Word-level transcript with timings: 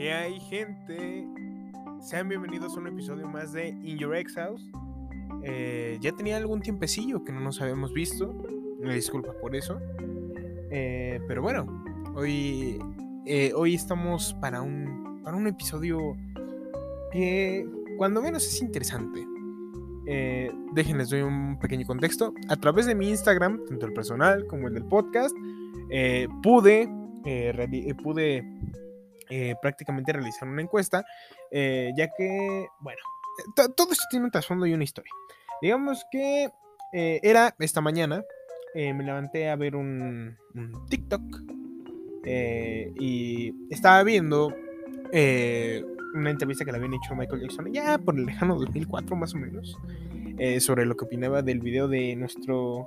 ¿Qué 0.00 0.14
hay, 0.14 0.40
gente? 0.40 1.26
Sean 2.00 2.26
bienvenidos 2.26 2.74
a 2.74 2.80
un 2.80 2.86
episodio 2.86 3.28
más 3.28 3.52
de 3.52 3.68
In 3.68 3.98
Your 3.98 4.16
Ex 4.16 4.34
House. 4.34 4.66
Eh, 5.42 5.98
ya 6.00 6.12
tenía 6.12 6.38
algún 6.38 6.62
tiempecillo 6.62 7.22
que 7.22 7.32
no 7.32 7.40
nos 7.40 7.60
habíamos 7.60 7.92
visto. 7.92 8.32
Me 8.80 8.94
disculpa 8.94 9.34
por 9.42 9.54
eso. 9.54 9.78
Eh, 10.70 11.20
pero 11.28 11.42
bueno, 11.42 11.84
hoy, 12.14 12.78
eh, 13.26 13.52
hoy 13.54 13.74
estamos 13.74 14.32
para 14.40 14.62
un, 14.62 15.20
para 15.22 15.36
un 15.36 15.46
episodio 15.46 16.16
que, 17.12 17.68
cuando 17.98 18.22
menos, 18.22 18.46
es 18.46 18.62
interesante. 18.62 19.26
déjenles 20.72 21.10
doy 21.10 21.20
un 21.20 21.58
pequeño 21.58 21.86
contexto. 21.86 22.32
A 22.48 22.56
través 22.56 22.86
de 22.86 22.94
mi 22.94 23.10
Instagram, 23.10 23.66
tanto 23.68 23.84
el 23.84 23.92
personal 23.92 24.46
como 24.46 24.68
el 24.68 24.72
del 24.72 24.86
podcast, 24.86 25.36
pude, 26.42 26.88
pude 28.02 28.46
eh, 29.30 29.54
prácticamente 29.60 30.12
realizar 30.12 30.48
una 30.48 30.62
encuesta, 30.62 31.04
eh, 31.50 31.92
ya 31.96 32.08
que, 32.08 32.66
bueno, 32.80 32.98
todo 33.54 33.92
esto 33.92 34.04
tiene 34.10 34.26
un 34.26 34.30
trasfondo 34.30 34.66
y 34.66 34.74
una 34.74 34.84
historia. 34.84 35.12
Digamos 35.62 36.04
que 36.10 36.50
eh, 36.92 37.20
era 37.22 37.54
esta 37.58 37.80
mañana, 37.80 38.22
me 38.74 39.02
levanté 39.02 39.48
a 39.50 39.56
ver 39.56 39.74
un, 39.74 40.36
TikTok 40.88 41.22
y 42.24 43.52
estaba 43.70 44.02
viendo 44.04 44.54
una 46.14 46.30
entrevista 46.30 46.64
que 46.64 46.70
le 46.70 46.78
habían 46.78 46.94
hecho 46.94 47.12
a 47.12 47.16
Michael 47.16 47.42
Jackson, 47.42 47.72
ya 47.72 47.98
por 47.98 48.16
el 48.16 48.26
lejano 48.26 48.56
2004 48.56 49.16
más 49.16 49.34
o 49.34 49.38
menos, 49.38 49.76
sobre 50.60 50.86
lo 50.86 50.96
que 50.96 51.04
opinaba 51.04 51.42
del 51.42 51.60
video 51.60 51.88
de 51.88 52.14
nuestro 52.14 52.86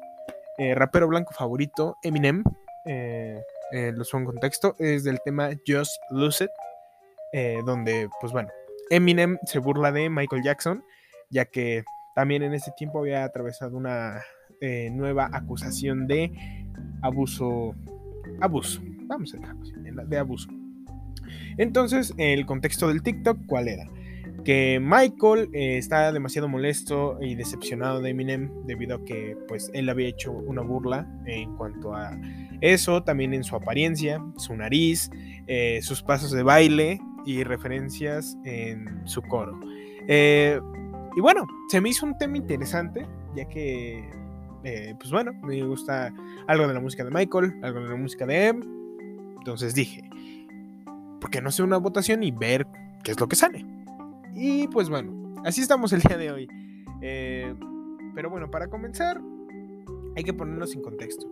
rapero 0.57 1.07
blanco 1.07 1.33
favorito, 1.33 1.97
Eminem. 2.01 2.43
Eh, 2.85 3.41
lo 3.71 4.03
subo 4.03 4.19
en 4.21 4.25
contexto, 4.25 4.75
es 4.79 5.03
del 5.03 5.19
tema 5.23 5.49
Just 5.67 5.95
Lose 6.11 6.45
It, 6.45 6.51
eh, 7.33 7.61
donde, 7.65 8.09
pues 8.21 8.31
bueno, 8.31 8.49
Eminem 8.89 9.39
se 9.45 9.59
burla 9.59 9.91
de 9.91 10.09
Michael 10.09 10.43
Jackson, 10.43 10.83
ya 11.31 11.45
que 11.45 11.83
también 12.15 12.43
en 12.43 12.53
ese 12.53 12.71
tiempo 12.77 12.99
había 12.99 13.23
atravesado 13.23 13.75
una 13.75 14.21
eh, 14.61 14.89
nueva 14.91 15.29
acusación 15.33 16.07
de 16.07 16.31
abuso, 17.01 17.73
abuso, 18.39 18.81
vamos 19.07 19.33
a 19.33 19.37
dejarlo 19.37 20.05
de 20.05 20.17
abuso. 20.17 20.49
Entonces, 21.57 22.13
el 22.17 22.45
contexto 22.45 22.87
del 22.87 23.01
TikTok, 23.01 23.45
¿cuál 23.47 23.67
era? 23.67 23.89
Que 24.43 24.79
Michael 24.81 25.49
está 25.53 26.11
demasiado 26.11 26.47
molesto 26.47 27.17
y 27.21 27.35
decepcionado 27.35 28.01
de 28.01 28.09
Eminem 28.09 28.51
debido 28.65 28.97
a 28.97 29.05
que 29.05 29.37
pues 29.47 29.71
él 29.73 29.89
había 29.89 30.07
hecho 30.07 30.31
una 30.31 30.61
burla 30.61 31.07
en 31.25 31.55
cuanto 31.55 31.95
a 31.95 32.11
eso, 32.63 33.03
también 33.03 33.33
en 33.33 33.43
su 33.43 33.55
apariencia, 33.55 34.23
su 34.37 34.55
nariz, 34.55 35.09
eh, 35.47 35.79
sus 35.81 36.01
pasos 36.01 36.31
de 36.31 36.43
baile 36.43 36.99
y 37.25 37.43
referencias 37.43 38.37
en 38.45 39.01
su 39.05 39.21
coro. 39.21 39.59
Eh, 40.07 40.59
y 41.15 41.21
bueno, 41.21 41.45
se 41.69 41.81
me 41.81 41.89
hizo 41.89 42.05
un 42.05 42.17
tema 42.17 42.37
interesante, 42.37 43.05
ya 43.35 43.45
que, 43.49 44.09
eh, 44.63 44.95
pues 44.97 45.11
bueno, 45.11 45.33
me 45.43 45.61
gusta 45.63 46.13
algo 46.47 46.67
de 46.67 46.73
la 46.73 46.79
música 46.79 47.03
de 47.03 47.11
Michael, 47.11 47.53
algo 47.61 47.81
de 47.81 47.89
la 47.89 47.95
música 47.95 48.25
de 48.25 48.47
Em. 48.47 48.61
Entonces 49.37 49.75
dije, 49.75 50.09
¿por 51.19 51.29
qué 51.29 51.41
no 51.41 51.49
hacer 51.49 51.65
una 51.65 51.77
votación 51.77 52.23
y 52.23 52.31
ver 52.31 52.65
qué 53.03 53.11
es 53.11 53.19
lo 53.19 53.27
que 53.27 53.35
sale? 53.35 53.65
Y 54.35 54.67
pues 54.67 54.89
bueno, 54.89 55.35
así 55.43 55.61
estamos 55.61 55.93
el 55.93 56.01
día 56.01 56.17
de 56.17 56.31
hoy. 56.31 56.47
pero 58.15 58.29
bueno, 58.29 58.49
para 58.51 58.67
comenzar, 58.67 59.21
hay 60.15 60.23
que 60.23 60.33
ponernos 60.33 60.73
en 60.75 60.81
contexto. 60.81 61.27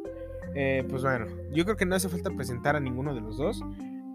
Eh, 0.53 0.83
pues 0.89 1.03
bueno, 1.03 1.27
yo 1.51 1.63
creo 1.63 1.77
que 1.77 1.85
no 1.85 1.95
hace 1.95 2.09
falta 2.09 2.29
presentar 2.31 2.75
a 2.75 2.79
ninguno 2.79 3.13
de 3.13 3.21
los 3.21 3.37
dos, 3.37 3.63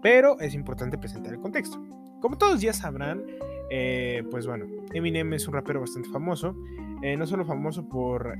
pero 0.01 0.39
es 0.39 0.53
importante 0.53 0.97
presentar 0.97 1.33
el 1.33 1.39
contexto. 1.39 1.81
Como 2.21 2.37
todos 2.37 2.61
ya 2.61 2.73
sabrán, 2.73 3.23
eh, 3.69 4.23
pues 4.29 4.45
bueno, 4.45 4.65
Eminem 4.93 5.33
es 5.33 5.47
un 5.47 5.53
rapero 5.53 5.79
bastante 5.79 6.09
famoso, 6.09 6.55
eh, 7.01 7.17
no 7.17 7.25
solo 7.27 7.45
famoso 7.45 7.87
por 7.87 8.37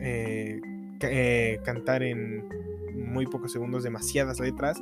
cantar 1.64 2.04
en 2.04 2.48
muy 2.96 3.26
pocos 3.28 3.52
segundos 3.52 3.84
demasiadas 3.84 4.40
letras, 4.40 4.82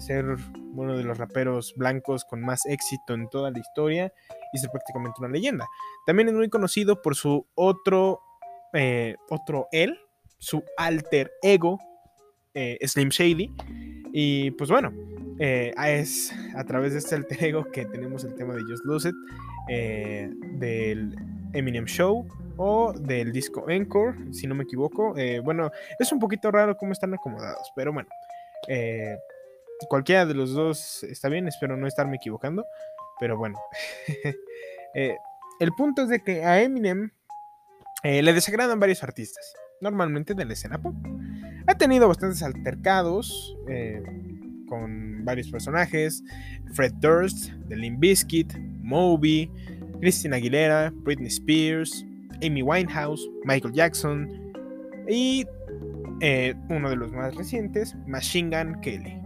ser 0.00 0.36
uno 0.74 0.96
de 0.96 1.04
los 1.04 1.18
raperos 1.18 1.74
blancos 1.76 2.24
con 2.24 2.42
más 2.42 2.66
éxito 2.66 3.14
en 3.14 3.28
toda 3.28 3.50
la 3.50 3.58
historia 3.58 4.12
y 4.64 4.68
prácticamente 4.68 5.20
una 5.20 5.28
leyenda. 5.28 5.66
También 6.06 6.28
es 6.28 6.34
muy 6.34 6.48
conocido 6.48 7.02
por 7.02 7.14
su 7.14 7.46
otro, 7.54 8.20
otro 9.30 9.68
él, 9.72 9.98
su 10.38 10.62
alter 10.76 11.32
ego, 11.42 11.78
eh, 12.54 12.78
Slim 12.86 13.10
Shady. 13.10 13.54
Y 14.12 14.50
pues 14.52 14.70
bueno, 14.70 14.92
eh, 15.38 15.74
es 15.86 16.32
a 16.54 16.64
través 16.64 16.92
de 16.92 16.98
este 17.00 17.14
alter 17.14 17.44
ego 17.44 17.70
que 17.70 17.84
tenemos 17.84 18.24
el 18.24 18.34
tema 18.34 18.54
de 18.54 18.62
Just 18.62 18.84
Lose 18.84 19.10
It, 19.10 19.14
eh, 19.68 20.30
del 20.52 21.14
Eminem 21.52 21.84
Show 21.84 22.26
o 22.56 22.94
del 22.94 23.32
disco 23.32 23.68
Encore, 23.68 24.16
si 24.32 24.46
no 24.46 24.54
me 24.54 24.64
equivoco. 24.64 25.14
bueno, 25.44 25.70
es 25.98 26.10
un 26.12 26.18
poquito 26.18 26.50
raro 26.50 26.76
cómo 26.76 26.92
están 26.92 27.12
acomodados, 27.12 27.70
pero 27.76 27.92
bueno, 27.92 28.08
cualquiera 29.90 30.24
de 30.24 30.32
los 30.32 30.54
dos 30.54 31.04
está 31.04 31.28
bien, 31.28 31.46
espero 31.48 31.76
no 31.76 31.86
estarme 31.86 32.16
equivocando, 32.16 32.64
pero 33.20 33.36
bueno. 33.36 33.58
el 34.94 35.72
punto 35.76 36.02
es 36.02 36.08
de 36.08 36.20
que 36.20 36.44
a 36.44 36.62
Eminem 36.62 37.10
le 38.02 38.32
desagradan 38.32 38.78
varios 38.78 39.02
artistas, 39.02 39.54
normalmente 39.80 40.34
de 40.34 40.44
la 40.44 40.52
escena 40.52 40.80
pop. 40.80 40.94
Ha 41.68 41.76
tenido 41.76 42.06
bastantes 42.06 42.42
altercados 42.42 43.56
eh, 43.68 44.02
con 44.68 45.24
varios 45.24 45.50
personajes: 45.50 46.22
Fred 46.72 46.92
Durst, 47.00 47.50
The 47.68 47.76
Limp 47.76 47.98
Bizkit, 47.98 48.56
Moby, 48.82 49.50
Christina 50.00 50.36
Aguilera, 50.36 50.92
Britney 50.94 51.28
Spears, 51.28 52.06
Amy 52.42 52.62
Winehouse, 52.62 53.28
Michael 53.44 53.74
Jackson 53.74 54.52
y 55.08 55.44
eh, 56.20 56.54
uno 56.68 56.88
de 56.88 56.96
los 56.96 57.12
más 57.12 57.34
recientes, 57.34 57.96
Machine 58.06 58.56
Gun 58.56 58.80
Kelly. 58.80 59.20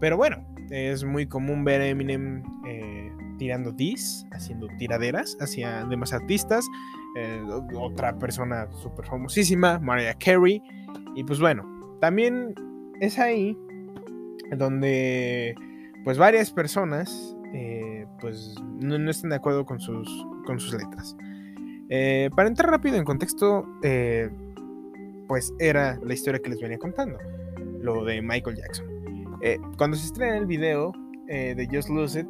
Pero 0.00 0.16
bueno, 0.16 0.42
es 0.70 1.04
muy 1.04 1.26
común 1.26 1.64
ver 1.64 1.82
a 1.82 1.86
Eminem 1.86 2.42
eh, 2.66 2.97
tirando 3.38 3.72
dis, 3.72 4.26
haciendo 4.32 4.68
tiraderas 4.78 5.36
hacia 5.40 5.84
demás 5.86 6.12
artistas. 6.12 6.66
otra 7.74 8.18
persona 8.18 8.68
súper 8.82 9.06
famosísima, 9.06 9.78
Mariah 9.78 10.14
Carey. 10.14 10.62
Y 11.14 11.24
pues 11.24 11.40
bueno, 11.40 11.64
también 12.00 12.54
es 13.00 13.18
ahí 13.18 13.56
donde 14.56 15.54
pues 16.04 16.16
varias 16.16 16.50
personas 16.50 17.36
eh, 17.52 18.06
pues 18.20 18.54
no, 18.80 19.10
están 19.10 19.30
de 19.30 19.36
acuerdo 19.36 19.64
con 19.64 19.80
sus, 19.80 20.08
con 20.46 20.60
sus 20.60 20.72
letras. 20.74 21.16
Eh, 21.88 22.30
para 22.36 22.48
entrar 22.48 22.70
rápido 22.70 22.96
en 22.96 23.04
contexto, 23.04 23.66
eh, 23.82 24.30
pues 25.26 25.52
era 25.58 25.98
la 26.02 26.14
historia 26.14 26.40
que 26.40 26.50
les 26.50 26.60
venía 26.60 26.78
contando, 26.78 27.18
lo 27.80 28.04
de 28.04 28.20
Michael 28.20 28.56
Jackson. 28.56 28.86
cuando 29.76 29.96
se 29.96 30.06
estrena 30.06 30.36
el 30.36 30.46
video 30.46 30.92
de 31.26 31.68
Just 31.70 31.90
Lose 31.90 32.20
It, 32.20 32.26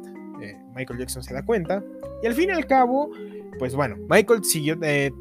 Michael 0.75 0.99
Jackson 0.99 1.23
se 1.23 1.33
da 1.33 1.43
cuenta 1.43 1.83
y 2.23 2.27
al 2.27 2.33
fin 2.33 2.49
y 2.49 2.53
al 2.53 2.65
cabo 2.65 3.11
pues 3.59 3.75
bueno, 3.75 3.97
Michael 4.07 4.43
siguió, 4.45 4.77
eh, 4.81 5.11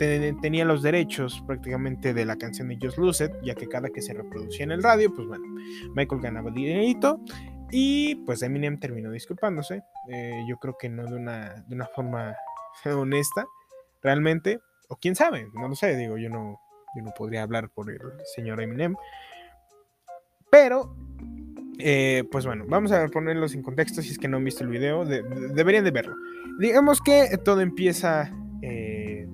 tenía 0.41 0.65
los 0.65 0.83
derechos 0.83 1.43
prácticamente 1.47 2.15
de 2.15 2.25
la 2.25 2.37
canción 2.37 2.69
de 2.69 2.79
Just 2.81 2.97
Lose 2.97 3.33
ya 3.43 3.55
que 3.55 3.69
cada 3.69 3.89
que 3.91 4.01
se 4.01 4.15
reproducía 4.15 4.65
en 4.65 4.71
el 4.71 4.83
radio, 4.83 5.13
pues 5.13 5.27
bueno, 5.27 5.45
Michael 5.95 6.21
ganaba 6.23 6.51
dinerito 6.51 7.21
y 7.71 8.15
pues 8.27 8.43
Eminem 8.43 8.79
terminó 8.79 9.11
disculpándose. 9.11 9.83
Eh, 10.09 10.45
yo 10.49 10.57
creo 10.59 10.77
que 10.79 10.89
no 10.89 11.05
de 11.05 11.17
una, 11.17 11.65
de 11.67 11.75
una 11.75 11.87
forma 11.87 12.37
honesta, 12.85 13.45
realmente, 14.03 14.61
o 14.89 14.97
quién 14.97 15.17
sabe, 15.17 15.49
no 15.55 15.69
lo 15.69 15.75
sé, 15.75 15.97
digo, 15.97 16.17
yo 16.17 16.31
no, 16.31 16.61
yo 16.97 17.03
no 17.03 17.11
podría 17.17 17.43
hablar 17.43 17.71
por 17.71 17.91
el 17.91 18.01
señor 18.37 18.61
Eminem. 18.61 18.95
Pero, 20.51 20.97
eh, 21.79 22.25
pues 22.31 22.45
bueno, 22.45 22.65
vamos 22.67 22.93
a 22.93 23.07
ponerlos 23.09 23.55
en 23.55 23.63
contexto 23.63 24.03
si 24.03 24.11
es 24.11 24.19
que 24.19 24.29
no 24.29 24.37
han 24.39 24.45
visto 24.45 24.65
el 24.65 24.71
video, 24.71 25.05
deberían 25.05 25.85
de 25.85 25.91
verlo. 25.91 26.15
Digamos 26.59 27.01
que 27.01 27.39
todo 27.45 27.61
empieza 27.61 28.33
eh, 28.63 29.27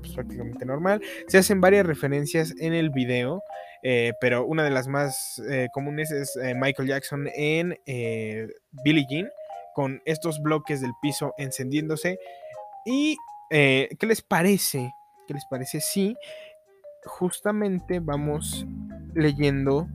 pues, 0.00 0.12
prácticamente 0.14 0.64
normal. 0.64 1.02
Se 1.26 1.38
hacen 1.38 1.60
varias 1.60 1.84
referencias 1.84 2.54
en 2.58 2.74
el 2.74 2.90
video, 2.90 3.42
eh, 3.82 4.12
pero 4.20 4.46
una 4.46 4.62
de 4.62 4.70
las 4.70 4.86
más 4.88 5.42
comunes 5.72 6.10
es 6.10 6.38
Michael 6.56 6.88
Jackson 6.88 7.28
en 7.34 7.76
Billie 8.84 9.06
Jean, 9.08 9.28
con 9.74 10.00
estos 10.04 10.40
bloques 10.40 10.80
del 10.80 10.92
piso 11.02 11.34
encendiéndose. 11.38 12.18
¿Y 12.86 13.16
qué 13.50 14.06
les 14.06 14.22
parece? 14.22 14.92
¿Qué 15.26 15.34
les 15.34 15.44
parece 15.46 15.80
si 15.80 16.16
justamente 17.04 18.00
vamos 18.00 18.66
leyendo 19.14 19.88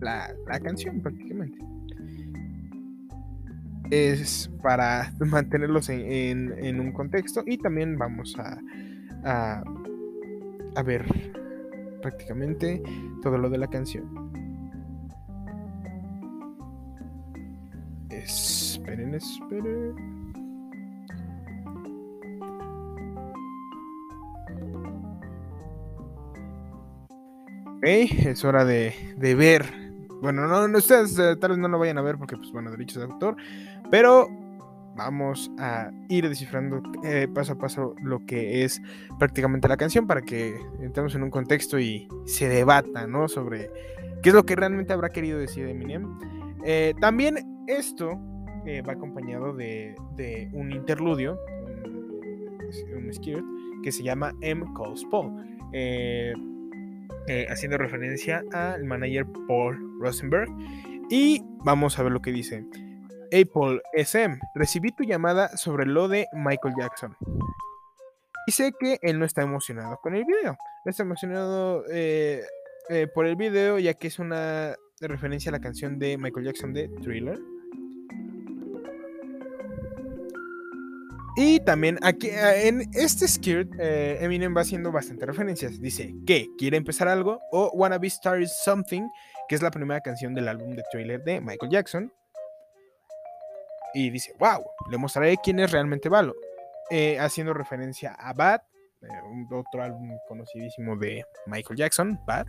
la 0.00 0.60
canción 0.60 1.00
prácticamente? 1.00 1.58
es 3.90 4.50
para 4.62 5.12
mantenerlos 5.20 5.88
en, 5.88 6.80
un 6.80 6.92
contexto 6.92 7.42
y 7.46 7.58
también 7.58 7.98
vamos 7.98 8.36
a, 8.38 8.58
a, 10.74 10.82
ver 10.82 11.04
prácticamente 12.02 12.82
todo 13.22 13.38
lo 13.38 13.48
de 13.50 13.58
la 13.58 13.66
canción. 13.66 14.04
Es 18.10 18.76
esperen, 18.76 19.14
esperen. 19.14 20.16
Es 27.82 28.44
hora 28.44 28.64
de, 28.64 28.94
de 29.16 29.34
ver. 29.36 29.85
Bueno, 30.22 30.46
no, 30.46 30.66
no 30.68 30.78
ustedes 30.78 31.18
eh, 31.18 31.36
tal 31.36 31.50
vez 31.50 31.58
no 31.58 31.68
lo 31.68 31.78
vayan 31.78 31.98
a 31.98 32.02
ver 32.02 32.16
porque, 32.16 32.36
pues 32.36 32.50
bueno, 32.52 32.70
derechos 32.70 32.96
de 32.96 33.12
autor. 33.12 33.36
Pero 33.90 34.28
vamos 34.96 35.50
a 35.58 35.90
ir 36.08 36.28
descifrando 36.28 36.82
eh, 37.04 37.28
paso 37.32 37.52
a 37.52 37.58
paso 37.58 37.94
lo 38.02 38.24
que 38.24 38.64
es 38.64 38.82
prácticamente 39.18 39.68
la 39.68 39.76
canción 39.76 40.06
para 40.06 40.22
que 40.22 40.56
entremos 40.80 41.14
en 41.14 41.22
un 41.22 41.30
contexto 41.30 41.78
y 41.78 42.08
se 42.24 42.48
debata, 42.48 43.06
¿no? 43.06 43.28
Sobre 43.28 43.70
qué 44.22 44.30
es 44.30 44.34
lo 44.34 44.44
que 44.44 44.56
realmente 44.56 44.92
habrá 44.92 45.10
querido 45.10 45.38
decir 45.38 45.68
Eminem. 45.68 46.18
Eh, 46.64 46.94
también 47.00 47.64
esto 47.68 48.18
eh, 48.64 48.82
va 48.82 48.94
acompañado 48.94 49.54
de, 49.54 49.94
un 50.52 50.72
interludio, 50.72 51.38
un, 51.66 53.04
un 53.04 53.14
skirt, 53.14 53.44
que 53.82 53.92
se 53.92 54.02
llama 54.02 54.32
M. 54.40 54.64
Calls 54.74 55.04
Paul, 55.10 55.30
haciendo 57.48 57.78
referencia 57.78 58.42
al 58.52 58.84
manager 58.84 59.26
Paul 59.48 59.98
Rosenberg. 60.00 60.48
Y 61.10 61.42
vamos 61.64 61.98
a 61.98 62.02
ver 62.02 62.12
lo 62.12 62.20
que 62.20 62.32
dice. 62.32 62.64
Apple 63.26 63.80
SM, 63.94 64.38
recibí 64.54 64.92
tu 64.92 65.04
llamada 65.04 65.56
sobre 65.56 65.86
lo 65.86 66.08
de 66.08 66.26
Michael 66.32 66.74
Jackson. 66.78 67.16
Y 68.46 68.52
sé 68.52 68.72
que 68.78 68.98
él 69.02 69.18
no 69.18 69.24
está 69.24 69.42
emocionado 69.42 69.98
con 70.02 70.14
el 70.14 70.24
video. 70.24 70.56
No 70.84 70.90
está 70.90 71.02
emocionado 71.02 71.84
eh, 71.90 72.42
eh, 72.88 73.08
por 73.12 73.26
el 73.26 73.36
video, 73.36 73.78
ya 73.78 73.94
que 73.94 74.06
es 74.06 74.18
una 74.18 74.76
referencia 75.00 75.50
a 75.50 75.52
la 75.52 75.60
canción 75.60 75.98
de 75.98 76.16
Michael 76.16 76.46
Jackson 76.46 76.72
de 76.72 76.88
Thriller. 76.88 77.38
Y 81.36 81.60
también 81.60 81.98
aquí 82.02 82.28
eh, 82.28 82.68
en 82.68 82.88
este 82.94 83.28
skirt, 83.28 83.70
Eminem 83.78 84.56
va 84.56 84.62
haciendo 84.62 84.90
bastantes 84.90 85.26
referencias. 85.26 85.80
Dice 85.80 86.14
que 86.26 86.46
quiere 86.58 86.76
empezar 86.76 87.08
algo 87.08 87.40
o 87.52 87.70
Wanna 87.74 87.98
Be 87.98 88.08
Started 88.08 88.48
Something, 88.48 89.02
que 89.48 89.54
es 89.54 89.62
la 89.62 89.70
primera 89.70 90.00
canción 90.00 90.34
del 90.34 90.48
álbum 90.48 90.74
de 90.74 90.82
Thriller 90.90 91.22
de 91.22 91.40
Michael 91.40 91.70
Jackson 91.70 92.12
y 93.96 94.10
dice, 94.10 94.34
wow, 94.38 94.62
le 94.90 94.98
mostraré 94.98 95.36
quién 95.42 95.58
es 95.58 95.70
realmente 95.72 96.10
Valo, 96.10 96.34
eh, 96.90 97.18
haciendo 97.18 97.54
referencia 97.54 98.12
a 98.12 98.34
Bad, 98.34 98.60
eh, 99.00 99.06
otro 99.50 99.82
álbum 99.82 100.10
conocidísimo 100.28 100.96
de 100.96 101.24
Michael 101.46 101.78
Jackson, 101.78 102.20
Bad. 102.26 102.46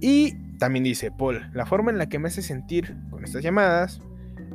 Y 0.00 0.32
también 0.58 0.84
dice, 0.84 1.10
Paul, 1.10 1.50
la 1.54 1.66
forma 1.66 1.90
en 1.90 1.98
la 1.98 2.08
que 2.08 2.20
me 2.20 2.28
hace 2.28 2.40
sentir 2.40 2.96
con 3.10 3.24
estas 3.24 3.42
llamadas, 3.42 4.00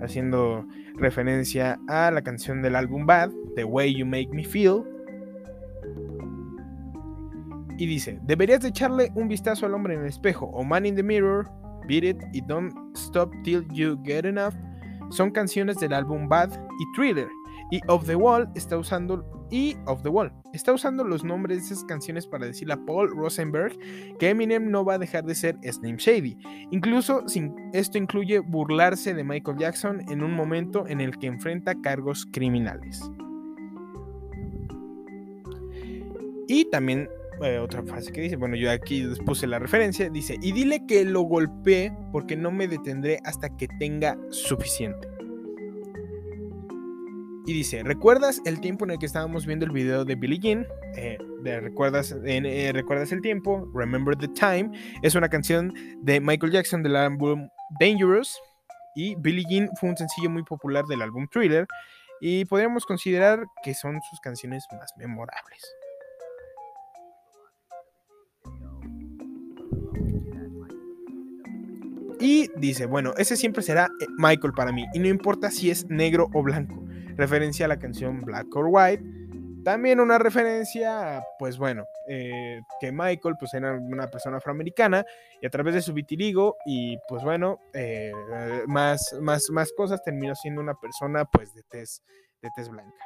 haciendo 0.01 0.65
referencia 0.95 1.80
a 1.88 2.12
la 2.12 2.21
canción 2.21 2.62
del 2.62 2.75
álbum 2.75 3.06
Bad, 3.06 3.31
The 3.56 3.63
Way 3.63 3.95
You 3.95 4.06
Make 4.06 4.30
Me 4.31 4.44
Feel. 4.44 4.83
Y 7.77 7.86
dice, 7.86 8.19
deberías 8.24 8.62
de 8.62 8.69
echarle 8.69 9.12
un 9.15 9.27
vistazo 9.27 9.65
al 9.65 9.74
hombre 9.74 9.95
en 9.95 10.01
el 10.01 10.07
espejo 10.07 10.45
o 10.48 10.63
Man 10.63 10.86
in 10.86 10.95
the 10.95 11.03
Mirror 11.03 11.50
Beat 11.88 12.03
It 12.03 12.18
y 12.33 12.42
Don't 12.42 12.74
Stop 12.95 13.31
Till 13.44 13.65
You 13.74 14.00
Get 14.03 14.25
Enough 14.25 14.53
son 15.12 15.31
canciones 15.31 15.77
del 15.77 15.94
álbum 15.94 16.27
Bad 16.27 16.51
y 16.80 16.92
Thriller. 16.95 17.27
Y 17.69 17.81
Of 17.88 18.06
the 18.06 18.15
Wall 18.15 18.50
está 18.56 18.77
usando 18.77 19.25
y 19.51 19.77
Of 19.86 20.01
the 20.01 20.09
Wall 20.09 20.31
está 20.53 20.74
usando 20.74 21.03
los 21.03 21.24
nombres 21.24 21.59
de 21.59 21.65
esas 21.65 21.83
canciones 21.83 22.25
para 22.25 22.45
decirle 22.45 22.74
a 22.74 22.86
Paul 22.86 23.09
Rosenberg 23.09 23.77
que 24.18 24.30
Eminem 24.30 24.71
no 24.71 24.83
va 24.83 24.95
a 24.95 24.98
dejar 24.98 25.25
de 25.25 25.36
ser 25.36 25.57
Slim 25.62 25.98
Shady. 25.98 26.38
Incluso 26.71 27.25
esto 27.74 27.98
incluye 27.98 28.39
burlarse 28.39 29.13
de 29.13 29.24
Michael 29.24 29.57
Jackson 29.57 30.01
en 30.09 30.24
un 30.24 30.33
momento 30.33 30.88
en 30.88 31.01
el 31.01 31.18
que 31.19 31.27
enfrenta 31.27 31.75
cargos 31.81 32.25
criminales. 32.31 33.12
Y 36.48 36.65
también 36.65 37.07
eh, 37.44 37.57
otra 37.59 37.81
frase 37.83 38.12
que 38.12 38.21
dice, 38.21 38.36
bueno, 38.36 38.56
yo 38.56 38.69
aquí 38.69 39.03
puse 39.25 39.48
la 39.48 39.57
referencia, 39.57 40.09
dice, 40.09 40.38
y 40.42 40.51
dile 40.51 40.86
que 40.86 41.03
lo 41.06 41.21
golpeé 41.21 41.92
porque 42.12 42.36
no 42.36 42.51
me 42.51 42.68
detendré 42.68 43.19
hasta 43.24 43.50
que 43.56 43.68
tenga 43.80 44.18
suficiente. 44.30 45.10
Y 47.45 47.53
dice, 47.53 47.81
¿recuerdas 47.83 48.41
el 48.45 48.61
tiempo 48.61 48.85
en 48.85 48.91
el 48.91 48.99
que 48.99 49.07
estábamos 49.07 49.45
viendo 49.45 49.65
el 49.65 49.71
video 49.71 50.05
de 50.05 50.15
Billie 50.15 50.39
Jean? 50.39 50.67
Eh, 50.95 51.17
¿recuerdas, 51.43 52.15
eh, 52.23 52.71
¿Recuerdas 52.71 53.11
el 53.11 53.21
tiempo? 53.21 53.67
Remember 53.73 54.15
the 54.15 54.27
Time. 54.27 54.71
Es 55.01 55.15
una 55.15 55.27
canción 55.27 55.73
de 56.01 56.19
Michael 56.19 56.51
Jackson 56.51 56.83
del 56.83 56.95
álbum 56.95 57.49
Dangerous. 57.79 58.39
Y 58.95 59.15
Billie 59.15 59.45
Jean 59.49 59.69
fue 59.79 59.89
un 59.89 59.97
sencillo 59.97 60.29
muy 60.29 60.43
popular 60.43 60.85
del 60.85 61.01
álbum 61.01 61.27
Thriller. 61.31 61.65
Y 62.19 62.45
podríamos 62.45 62.85
considerar 62.85 63.43
que 63.63 63.73
son 63.73 63.99
sus 64.09 64.19
canciones 64.19 64.63
más 64.71 64.93
memorables. 64.97 65.63
Y 72.21 72.51
dice, 72.55 72.85
bueno, 72.85 73.13
ese 73.17 73.35
siempre 73.35 73.63
será 73.63 73.89
eh, 73.99 74.05
Michael 74.19 74.53
para 74.53 74.71
mí, 74.71 74.85
y 74.93 74.99
no 74.99 75.07
importa 75.07 75.49
si 75.49 75.71
es 75.71 75.88
negro 75.89 76.29
o 76.33 76.43
blanco. 76.43 76.80
Referencia 77.15 77.65
a 77.65 77.69
la 77.69 77.79
canción 77.79 78.21
Black 78.21 78.55
or 78.55 78.67
White. 78.69 79.03
También 79.63 79.99
una 79.99 80.17
referencia, 80.17 81.23
pues 81.37 81.57
bueno, 81.57 81.85
eh, 82.07 82.61
que 82.79 82.91
Michael 82.91 83.35
pues 83.39 83.53
era 83.53 83.73
una 83.73 84.07
persona 84.07 84.37
afroamericana 84.37 85.05
y 85.39 85.45
a 85.45 85.49
través 85.51 85.75
de 85.75 85.81
su 85.83 85.93
vitiligo 85.93 86.57
y 86.65 86.97
pues 87.07 87.23
bueno, 87.23 87.59
eh, 87.73 88.11
más, 88.65 89.15
más, 89.21 89.49
más 89.51 89.71
cosas 89.73 90.03
terminó 90.03 90.33
siendo 90.33 90.61
una 90.61 90.73
persona 90.73 91.25
pues 91.25 91.53
de 91.53 91.61
tez, 91.69 92.01
de 92.41 92.49
tez 92.55 92.69
blanca. 92.69 93.05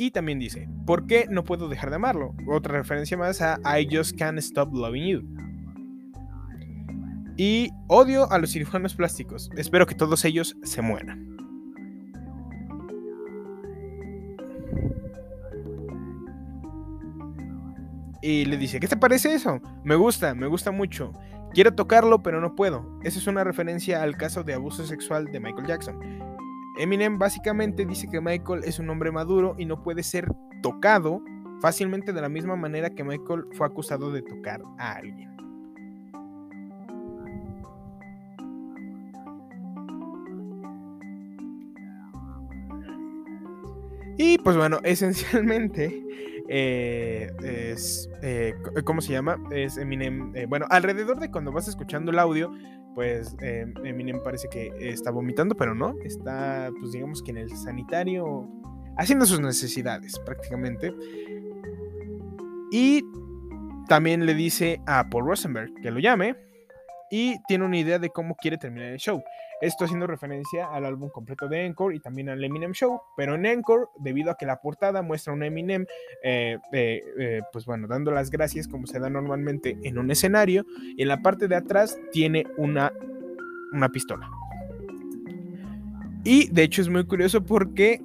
Y 0.00 0.12
también 0.12 0.38
dice, 0.38 0.66
¿por 0.86 1.06
qué 1.06 1.26
no 1.28 1.44
puedo 1.44 1.68
dejar 1.68 1.90
de 1.90 1.96
amarlo? 1.96 2.34
Otra 2.48 2.78
referencia 2.78 3.18
más 3.18 3.42
a 3.42 3.58
I 3.78 3.86
Just 3.94 4.16
Can't 4.16 4.38
Stop 4.38 4.72
Loving 4.72 5.06
You. 5.06 5.22
Y 7.36 7.70
odio 7.88 8.30
a 8.30 8.38
los 8.38 8.52
cirujanos 8.52 8.94
plásticos. 8.94 9.50
Espero 9.58 9.86
que 9.86 9.94
todos 9.94 10.24
ellos 10.24 10.56
se 10.62 10.80
mueran. 10.80 11.29
Y 18.30 18.44
le 18.44 18.56
dice, 18.56 18.78
¿qué 18.78 18.86
te 18.86 18.96
parece 18.96 19.34
eso? 19.34 19.60
Me 19.82 19.96
gusta, 19.96 20.36
me 20.36 20.46
gusta 20.46 20.70
mucho. 20.70 21.12
Quiero 21.52 21.74
tocarlo, 21.74 22.22
pero 22.22 22.40
no 22.40 22.54
puedo. 22.54 22.96
Esa 23.02 23.18
es 23.18 23.26
una 23.26 23.42
referencia 23.42 24.04
al 24.04 24.16
caso 24.16 24.44
de 24.44 24.54
abuso 24.54 24.86
sexual 24.86 25.24
de 25.32 25.40
Michael 25.40 25.66
Jackson. 25.66 25.98
Eminem 26.78 27.18
básicamente 27.18 27.84
dice 27.84 28.06
que 28.08 28.20
Michael 28.20 28.62
es 28.62 28.78
un 28.78 28.88
hombre 28.88 29.10
maduro 29.10 29.56
y 29.58 29.64
no 29.64 29.82
puede 29.82 30.04
ser 30.04 30.28
tocado 30.62 31.20
fácilmente 31.60 32.12
de 32.12 32.20
la 32.20 32.28
misma 32.28 32.54
manera 32.54 32.90
que 32.90 33.02
Michael 33.02 33.46
fue 33.54 33.66
acusado 33.66 34.12
de 34.12 34.22
tocar 34.22 34.62
a 34.78 34.92
alguien. 34.92 35.28
Y 44.18 44.38
pues 44.38 44.56
bueno, 44.56 44.78
esencialmente 44.84 46.00
eh, 46.52 47.30
es, 47.44 48.10
eh, 48.22 48.54
¿cómo 48.84 49.00
se 49.00 49.12
llama? 49.12 49.38
Es 49.52 49.76
Eminem, 49.76 50.34
eh, 50.34 50.46
bueno, 50.46 50.66
alrededor 50.68 51.20
de 51.20 51.30
cuando 51.30 51.52
vas 51.52 51.68
escuchando 51.68 52.10
el 52.10 52.18
audio, 52.18 52.50
pues 52.96 53.36
Eminem 53.40 54.20
parece 54.24 54.48
que 54.48 54.72
está 54.80 55.12
vomitando, 55.12 55.54
pero 55.54 55.76
no, 55.76 55.94
está 56.02 56.68
pues 56.80 56.90
digamos 56.90 57.22
que 57.22 57.30
en 57.30 57.36
el 57.36 57.56
sanitario 57.56 58.50
haciendo 58.98 59.26
sus 59.26 59.40
necesidades 59.40 60.18
prácticamente. 60.26 60.92
Y 62.72 63.04
también 63.86 64.26
le 64.26 64.34
dice 64.34 64.80
a 64.88 65.08
Paul 65.08 65.26
Rosenberg 65.26 65.72
que 65.80 65.92
lo 65.92 66.00
llame 66.00 66.34
y 67.10 67.42
tiene 67.48 67.64
una 67.64 67.76
idea 67.76 67.98
de 67.98 68.10
cómo 68.10 68.36
quiere 68.36 68.56
terminar 68.56 68.92
el 68.92 68.98
show. 68.98 69.22
Esto 69.60 69.84
haciendo 69.84 70.06
referencia 70.06 70.68
al 70.72 70.86
álbum 70.86 71.10
completo 71.10 71.46
de 71.48 71.66
Encore 71.66 71.94
y 71.94 72.00
también 72.00 72.30
al 72.30 72.42
Eminem 72.42 72.72
Show. 72.72 73.02
Pero 73.16 73.34
en 73.34 73.44
Encore, 73.44 73.86
debido 73.98 74.30
a 74.30 74.36
que 74.36 74.46
la 74.46 74.60
portada 74.60 75.02
muestra 75.02 75.34
un 75.34 75.42
Eminem, 75.42 75.84
eh, 76.22 76.56
eh, 76.72 77.02
eh, 77.18 77.42
pues 77.52 77.66
bueno, 77.66 77.86
dando 77.86 78.10
las 78.10 78.30
gracias 78.30 78.68
como 78.68 78.86
se 78.86 78.98
da 78.98 79.10
normalmente 79.10 79.76
en 79.82 79.98
un 79.98 80.10
escenario. 80.10 80.64
Y 80.96 81.02
en 81.02 81.08
la 81.08 81.20
parte 81.20 81.46
de 81.46 81.56
atrás 81.56 81.98
tiene 82.12 82.46
una, 82.56 82.92
una 83.72 83.88
pistola. 83.90 84.30
Y 86.24 86.48
de 86.50 86.62
hecho 86.62 86.80
es 86.80 86.88
muy 86.88 87.04
curioso 87.06 87.44
porque 87.44 88.00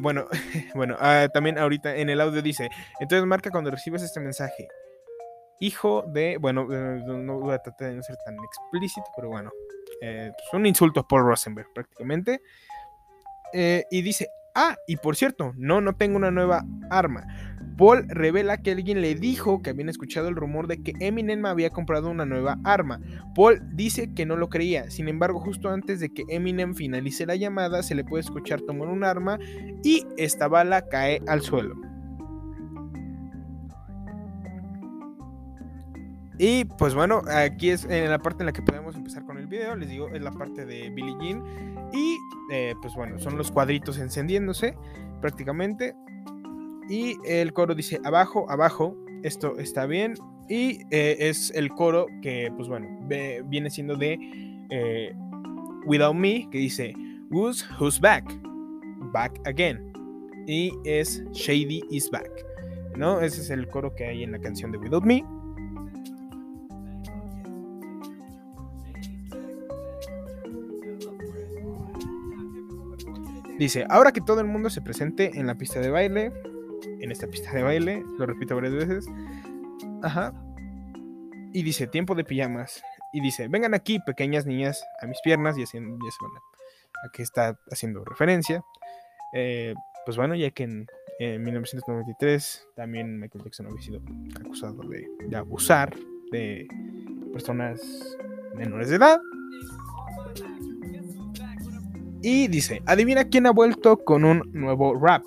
bueno, 0.00 0.26
bueno, 0.74 0.96
ah, 0.98 1.28
también 1.32 1.58
ahorita 1.58 1.96
en 1.96 2.10
el 2.10 2.20
audio 2.20 2.42
dice, 2.42 2.68
entonces 3.00 3.26
marca 3.26 3.50
cuando 3.50 3.70
recibes 3.70 4.02
este 4.02 4.20
mensaje. 4.20 4.68
Hijo 5.60 6.04
de, 6.08 6.38
bueno, 6.38 6.66
no 6.66 7.40
voy 7.40 7.54
a 7.54 7.58
tratar 7.58 7.90
de 7.90 7.96
no 7.96 8.02
ser 8.02 8.16
tan 8.24 8.36
explícito, 8.36 9.06
pero 9.16 9.28
bueno, 9.28 9.50
eh, 10.02 10.30
pues, 10.36 10.52
un 10.52 10.66
insulto 10.66 11.06
por 11.06 11.22
Rosenberg 11.22 11.72
prácticamente. 11.74 12.40
Eh, 13.52 13.84
y 13.90 14.02
dice, 14.02 14.28
ah, 14.54 14.76
y 14.86 14.96
por 14.96 15.16
cierto, 15.16 15.52
no, 15.56 15.80
no 15.80 15.94
tengo 15.94 16.16
una 16.16 16.30
nueva 16.30 16.64
arma. 16.90 17.26
Paul 17.76 18.06
revela 18.08 18.56
que 18.56 18.70
alguien 18.70 19.02
le 19.02 19.14
dijo 19.14 19.60
que 19.60 19.70
habían 19.70 19.90
escuchado 19.90 20.28
el 20.28 20.36
rumor 20.36 20.66
de 20.66 20.82
que 20.82 20.94
Eminem 20.98 21.44
había 21.44 21.70
comprado 21.70 22.10
una 22.10 22.24
nueva 22.24 22.58
arma. 22.64 23.00
Paul 23.34 23.60
dice 23.74 24.14
que 24.14 24.24
no 24.24 24.36
lo 24.36 24.48
creía, 24.48 24.90
sin 24.90 25.08
embargo 25.08 25.40
justo 25.40 25.68
antes 25.68 26.00
de 26.00 26.08
que 26.08 26.24
Eminem 26.30 26.74
finalice 26.74 27.26
la 27.26 27.36
llamada 27.36 27.82
se 27.82 27.94
le 27.94 28.04
puede 28.04 28.22
escuchar 28.22 28.62
tomar 28.62 28.88
un 28.88 29.04
arma 29.04 29.38
y 29.84 30.06
esta 30.16 30.48
bala 30.48 30.88
cae 30.88 31.20
al 31.26 31.42
suelo. 31.42 31.74
Y 36.38 36.64
pues 36.64 36.94
bueno, 36.94 37.22
aquí 37.28 37.70
es 37.70 37.84
en 37.84 38.10
la 38.10 38.18
parte 38.18 38.42
en 38.42 38.46
la 38.46 38.52
que 38.52 38.62
podemos 38.62 38.94
empezar 38.94 39.24
con 39.24 39.38
el 39.38 39.46
video. 39.46 39.74
Les 39.74 39.88
digo, 39.88 40.08
es 40.08 40.20
la 40.20 40.32
parte 40.32 40.66
de 40.66 40.90
Billie 40.90 41.16
Jean. 41.20 41.42
Y 41.92 42.18
eh, 42.52 42.74
pues 42.82 42.94
bueno, 42.94 43.18
son 43.18 43.38
los 43.38 43.50
cuadritos 43.50 43.98
encendiéndose 43.98 44.76
prácticamente. 45.20 45.94
Y 46.90 47.16
el 47.24 47.52
coro 47.52 47.74
dice 47.74 48.00
abajo, 48.04 48.46
abajo, 48.50 48.96
esto 49.22 49.58
está 49.58 49.86
bien. 49.86 50.14
Y 50.48 50.82
eh, 50.90 51.16
es 51.18 51.50
el 51.54 51.70
coro 51.70 52.06
que 52.22 52.52
pues 52.54 52.68
bueno, 52.68 52.86
viene 53.46 53.70
siendo 53.70 53.96
de 53.96 54.18
eh, 54.70 55.14
Without 55.86 56.14
Me, 56.14 56.48
que 56.50 56.58
dice 56.58 56.94
Who's, 57.30 57.66
who's 57.80 57.98
back? 57.98 58.24
Back 59.12 59.40
again. 59.46 59.92
Y 60.46 60.70
es 60.84 61.24
Shady 61.32 61.82
is 61.90 62.10
back. 62.10 62.30
¿No? 62.94 63.20
Ese 63.20 63.40
es 63.40 63.50
el 63.50 63.68
coro 63.68 63.94
que 63.94 64.04
hay 64.04 64.22
en 64.22 64.32
la 64.32 64.38
canción 64.38 64.70
de 64.70 64.78
Without 64.78 65.04
Me. 65.04 65.24
Dice, 73.58 73.86
ahora 73.88 74.12
que 74.12 74.20
todo 74.20 74.40
el 74.40 74.46
mundo 74.46 74.68
se 74.68 74.82
presente 74.82 75.38
en 75.38 75.46
la 75.46 75.56
pista 75.56 75.80
de 75.80 75.90
baile, 75.90 76.32
en 77.00 77.10
esta 77.10 77.26
pista 77.26 77.52
de 77.52 77.62
baile, 77.62 78.04
lo 78.18 78.26
repito 78.26 78.54
varias 78.54 78.74
veces, 78.74 79.06
ajá, 80.02 80.34
y 81.52 81.62
dice, 81.62 81.86
tiempo 81.86 82.14
de 82.14 82.24
pijamas, 82.24 82.82
y 83.12 83.20
dice, 83.22 83.48
vengan 83.48 83.72
aquí, 83.72 83.98
pequeñas 84.00 84.44
niñas, 84.44 84.84
a 85.00 85.06
mis 85.06 85.18
piernas, 85.22 85.56
y 85.56 85.62
así, 85.62 85.78
ya 85.78 85.80
se 85.80 85.86
van 85.86 86.32
a, 86.36 87.12
qué 87.12 87.22
está 87.22 87.58
haciendo 87.70 88.04
referencia. 88.04 88.62
Eh, 89.32 89.74
pues 90.04 90.18
bueno, 90.18 90.34
ya 90.34 90.50
que 90.50 90.64
en, 90.64 90.86
1993 91.18 92.68
también 92.74 93.18
Michael 93.18 93.44
Jackson 93.44 93.66
había 93.68 93.80
sido 93.80 94.02
acusado 94.38 94.82
de, 94.82 95.08
de 95.26 95.36
abusar 95.36 95.96
de 96.30 96.68
personas 97.32 97.80
menores 98.54 98.90
de 98.90 98.96
edad. 98.96 99.18
Y 102.28 102.48
dice, 102.48 102.82
adivina 102.86 103.26
quién 103.26 103.46
ha 103.46 103.52
vuelto 103.52 103.98
con 103.98 104.24
un 104.24 104.42
nuevo 104.52 104.98
rap. 104.98 105.22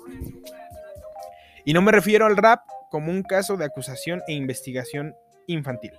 Y 1.64 1.72
no 1.72 1.80
me 1.80 1.92
refiero 1.92 2.26
al 2.26 2.36
rap 2.36 2.60
como 2.90 3.10
un 3.10 3.22
caso 3.22 3.56
de 3.56 3.64
acusación 3.64 4.20
e 4.28 4.34
investigación 4.34 5.14
infantil. 5.46 5.92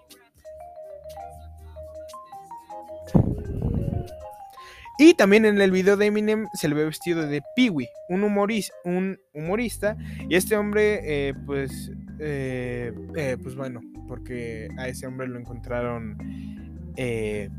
Y 4.99 5.15
también 5.15 5.45
en 5.45 5.59
el 5.59 5.71
video 5.71 5.97
de 5.97 6.05
Eminem 6.05 6.45
se 6.53 6.69
le 6.69 6.75
ve 6.75 6.85
vestido 6.85 7.25
de 7.25 7.41
Peewee, 7.55 7.89
un, 8.07 8.23
humorista, 8.23 8.75
un 8.85 9.17
humorista. 9.33 9.97
Y 10.29 10.35
este 10.35 10.55
hombre, 10.55 10.99
eh, 11.01 11.33
pues, 11.47 11.91
eh, 12.19 12.93
eh, 13.15 13.37
pues 13.41 13.55
bueno, 13.55 13.81
porque 14.07 14.69
a 14.77 14.87
ese 14.87 15.07
hombre 15.07 15.27
lo 15.27 15.39
encontraron 15.39 16.15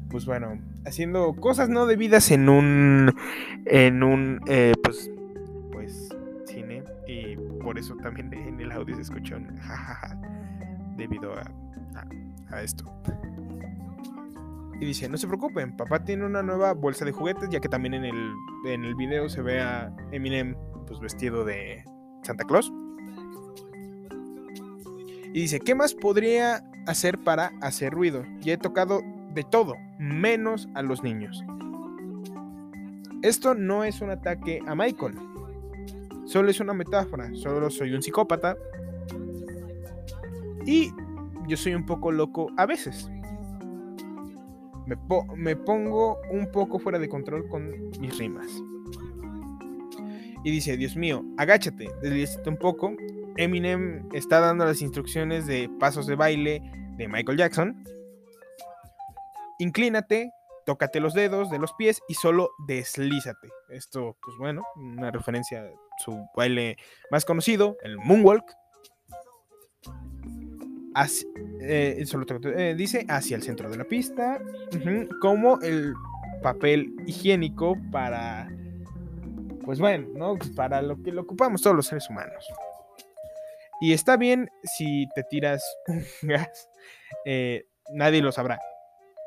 pues 0.08 0.26
bueno, 0.26 0.60
haciendo 0.84 1.34
cosas 1.34 1.68
no 1.68 1.86
debidas 1.86 2.30
en 2.30 2.48
un, 2.48 3.14
en 3.66 4.02
un, 4.02 4.40
eh, 4.46 4.72
pues, 4.82 5.10
pues, 5.70 6.08
cine. 6.46 6.84
Y 7.06 7.36
por 7.62 7.78
eso 7.78 7.96
también 7.96 8.32
en 8.32 8.60
el 8.60 8.72
audio 8.72 8.94
se 8.96 9.02
escuchó 9.02 9.36
un 9.36 9.56
jajaja 9.58 10.18
debido 10.96 11.32
a, 11.34 11.50
a, 12.50 12.62
esto. 12.62 12.84
Y 14.80 14.86
dice, 14.86 15.08
no 15.08 15.16
se 15.16 15.26
preocupen, 15.28 15.76
papá 15.76 16.04
tiene 16.04 16.26
una 16.26 16.42
nueva 16.42 16.72
bolsa 16.74 17.04
de 17.04 17.12
juguetes, 17.12 17.48
ya 17.50 17.60
que 17.60 17.68
también 17.68 17.94
en 17.94 18.04
el, 18.04 18.32
en 18.66 18.84
el 18.84 18.94
video 18.96 19.28
se 19.28 19.40
ve 19.40 19.60
a 19.60 19.94
Eminem 20.10 20.56
pues 20.86 20.98
vestido 20.98 21.44
de 21.44 21.84
Santa 22.22 22.44
Claus. 22.44 22.72
Y 25.34 25.40
dice, 25.40 25.60
¿qué 25.60 25.74
más 25.74 25.94
podría 25.94 26.62
hacer 26.86 27.18
para 27.18 27.52
hacer 27.62 27.92
ruido? 27.92 28.24
Ya 28.40 28.54
he 28.54 28.58
tocado 28.58 29.00
de 29.34 29.44
todo, 29.44 29.74
menos 29.98 30.68
a 30.74 30.82
los 30.82 31.02
niños. 31.02 31.44
Esto 33.22 33.54
no 33.54 33.84
es 33.84 34.00
un 34.00 34.10
ataque 34.10 34.60
a 34.66 34.74
Michael, 34.74 35.14
solo 36.24 36.50
es 36.50 36.60
una 36.60 36.74
metáfora, 36.74 37.30
solo 37.34 37.70
soy 37.70 37.94
un 37.94 38.02
psicópata 38.02 38.56
y 40.66 40.90
yo 41.46 41.56
soy 41.56 41.74
un 41.74 41.86
poco 41.86 42.10
loco 42.10 42.50
a 42.56 42.66
veces. 42.66 43.08
Me, 45.36 45.56
pongo 45.56 46.18
un 46.30 46.50
poco 46.50 46.78
fuera 46.78 46.98
de 46.98 47.08
control 47.08 47.48
con 47.48 47.90
mis 48.00 48.18
rimas. 48.18 48.48
Y 50.44 50.50
dice, 50.50 50.76
Dios 50.76 50.96
mío, 50.96 51.24
agáchate, 51.38 51.88
deslízate 52.02 52.50
un 52.50 52.56
poco. 52.56 52.92
Eminem 53.36 54.08
está 54.12 54.40
dando 54.40 54.64
las 54.64 54.82
instrucciones 54.82 55.46
de 55.46 55.70
pasos 55.78 56.06
de 56.06 56.16
baile 56.16 56.62
de 56.96 57.08
Michael 57.08 57.38
Jackson 57.38 57.84
inclínate, 59.62 60.32
tócate 60.66 61.00
los 61.00 61.14
dedos 61.14 61.50
de 61.50 61.58
los 61.58 61.72
pies 61.74 62.00
y 62.08 62.14
solo 62.14 62.50
deslízate. 62.66 63.48
Esto, 63.70 64.16
pues 64.22 64.36
bueno, 64.38 64.62
una 64.76 65.10
referencia 65.10 65.62
a 65.62 66.02
su 66.02 66.26
baile 66.36 66.76
más 67.10 67.24
conocido, 67.24 67.76
el 67.82 67.96
moonwalk. 67.98 68.44
Eh, 71.62 72.04
eh, 72.04 72.74
dice 72.76 73.06
hacia 73.08 73.36
el 73.36 73.42
centro 73.42 73.70
de 73.70 73.78
la 73.78 73.84
pista, 73.84 74.40
como 75.20 75.58
el 75.62 75.94
papel 76.42 76.92
higiénico 77.06 77.76
para, 77.90 78.50
pues 79.64 79.78
bueno, 79.78 80.08
¿no? 80.14 80.36
para 80.54 80.82
lo 80.82 81.02
que 81.02 81.12
lo 81.12 81.22
ocupamos 81.22 81.62
todos 81.62 81.76
los 81.76 81.86
seres 81.86 82.10
humanos. 82.10 82.46
Y 83.80 83.94
está 83.94 84.16
bien 84.16 84.50
si 84.64 85.08
te 85.14 85.22
tiras 85.24 85.64
un 85.86 86.04
gas, 86.22 86.68
eh, 87.24 87.64
nadie 87.92 88.20
lo 88.20 88.32
sabrá. 88.32 88.58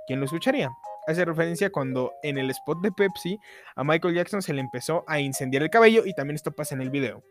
¿Quién 0.08 0.20
lo 0.20 0.26
escucharía? 0.26 0.72
Hace 1.08 1.24
referencia 1.24 1.70
cuando 1.70 2.14
en 2.24 2.38
el 2.38 2.50
spot 2.50 2.82
de 2.82 2.92
Pepsi 2.92 3.38
a 3.76 3.84
Michael 3.84 4.16
Jackson 4.16 4.42
se 4.42 4.54
le 4.54 4.62
empezó 4.62 5.04
a 5.08 5.20
incendiar 5.20 5.62
el 5.62 5.70
cabello 5.70 6.04
y 6.06 6.14
también 6.14 6.36
esto 6.36 6.52
pasa 6.52 6.74
en 6.74 6.82
el 6.82 6.90
video. 6.90 7.24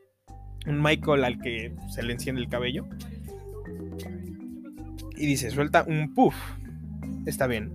Un 0.66 0.81
Michael 0.81 1.25
al 1.25 1.40
que 1.40 1.75
se 1.90 2.02
le 2.02 2.12
enciende 2.12 2.40
el 2.40 2.49
cabello. 2.49 2.87
Y 5.16 5.26
dice, 5.26 5.50
suelta 5.50 5.85
un 5.87 6.14
puff. 6.14 6.35
Está 7.26 7.47
bien. 7.47 7.73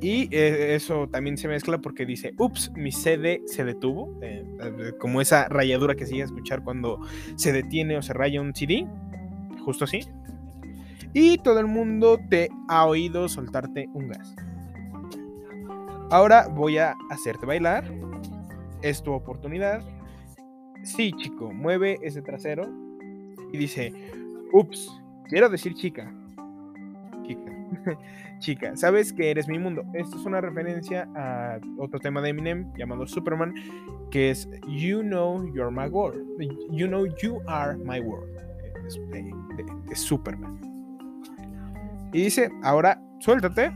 Y 0.00 0.28
eh, 0.34 0.74
eso 0.74 1.08
también 1.08 1.36
se 1.36 1.48
mezcla 1.48 1.78
porque 1.78 2.04
dice, 2.04 2.34
ups, 2.38 2.72
mi 2.74 2.90
CD 2.90 3.42
se 3.46 3.64
detuvo. 3.64 4.18
Eh, 4.22 4.44
eh, 4.60 4.92
como 4.98 5.20
esa 5.20 5.48
rayadura 5.48 5.94
que 5.94 6.06
sigue 6.06 6.22
a 6.22 6.26
escuchar 6.26 6.62
cuando 6.62 7.00
se 7.36 7.52
detiene 7.52 7.96
o 7.96 8.02
se 8.02 8.14
raya 8.14 8.40
un 8.40 8.54
CD. 8.54 8.86
Justo 9.64 9.84
así 9.84 10.00
y 11.14 11.38
todo 11.38 11.60
el 11.60 11.66
mundo 11.66 12.18
te 12.28 12.50
ha 12.68 12.86
oído 12.86 13.28
soltarte 13.28 13.88
un 13.94 14.08
gas. 14.08 14.34
Ahora 16.10 16.48
voy 16.48 16.78
a 16.78 16.96
hacerte 17.08 17.46
bailar. 17.46 17.84
Es 18.82 19.02
tu 19.02 19.12
oportunidad. 19.12 19.80
Sí, 20.82 21.12
chico, 21.16 21.52
mueve 21.52 21.98
ese 22.02 22.20
trasero. 22.20 22.68
Y 23.52 23.56
dice, 23.56 23.92
ups, 24.52 24.90
quiero 25.28 25.48
decir 25.48 25.74
chica. 25.74 26.12
Chica. 27.26 27.52
chica, 28.40 28.76
sabes 28.76 29.12
que 29.12 29.30
eres 29.30 29.48
mi 29.48 29.58
mundo. 29.58 29.84
Esto 29.94 30.18
es 30.18 30.26
una 30.26 30.40
referencia 30.40 31.08
a 31.14 31.60
otro 31.78 32.00
tema 32.00 32.20
de 32.20 32.30
Eminem 32.30 32.72
llamado 32.76 33.06
Superman, 33.06 33.54
que 34.10 34.30
es 34.30 34.48
You 34.68 35.02
know 35.02 35.46
you're 35.54 35.70
my 35.70 35.86
world. 35.86 36.20
You 36.70 36.88
know 36.88 37.06
you 37.22 37.40
are 37.46 37.76
my 37.76 38.00
world. 38.00 38.28
Es 38.84 39.00
de 39.10 39.94
Superman. 39.94 40.73
Y 42.14 42.22
dice, 42.22 42.48
ahora 42.62 43.02
suéltate. 43.18 43.72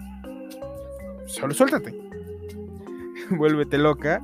Solo 1.27 1.53
suéltate. 1.53 1.93
Vuélvete 3.31 3.77
loca. 3.77 4.23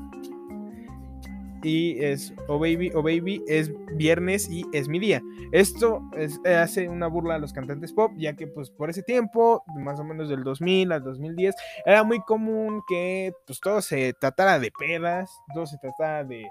Y 1.64 1.98
es, 2.04 2.32
oh 2.46 2.58
baby, 2.58 2.92
oh 2.94 3.02
baby, 3.02 3.42
es 3.48 3.72
viernes 3.96 4.48
y 4.48 4.64
es 4.72 4.86
mi 4.86 5.00
día. 5.00 5.20
Esto 5.50 6.02
hace 6.44 6.88
una 6.88 7.08
burla 7.08 7.36
a 7.36 7.38
los 7.38 7.52
cantantes 7.52 7.92
pop, 7.92 8.12
ya 8.16 8.36
que 8.36 8.46
pues 8.46 8.70
por 8.70 8.90
ese 8.90 9.02
tiempo, 9.02 9.64
más 9.78 9.98
o 9.98 10.04
menos 10.04 10.28
del 10.28 10.44
2000 10.44 10.92
al 10.92 11.02
2010, 11.02 11.54
era 11.86 12.04
muy 12.04 12.20
común 12.20 12.82
que 12.86 13.32
pues 13.46 13.60
todo 13.60 13.80
se 13.80 14.12
tratara 14.12 14.58
de 14.58 14.70
pedas, 14.78 15.30
todo 15.54 15.66
se 15.66 15.78
tratara 15.78 16.22
de 16.22 16.44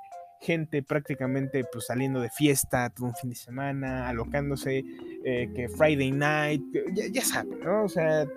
gente 0.44 0.84
prácticamente 0.84 1.64
pues 1.72 1.88
saliendo 1.88 2.20
de 2.20 2.30
fiesta 2.30 2.90
todo 2.90 3.08
un 3.08 3.16
fin 3.16 3.30
de 3.30 3.36
semana, 3.36 4.10
alocándose, 4.10 4.84
eh, 5.24 5.50
que 5.56 5.70
Friday 5.70 6.12
night, 6.12 6.62
ya, 6.94 7.22
saben, 7.22 7.60
¿no? 7.62 7.84
O 7.86 7.90
sea, 7.90 8.28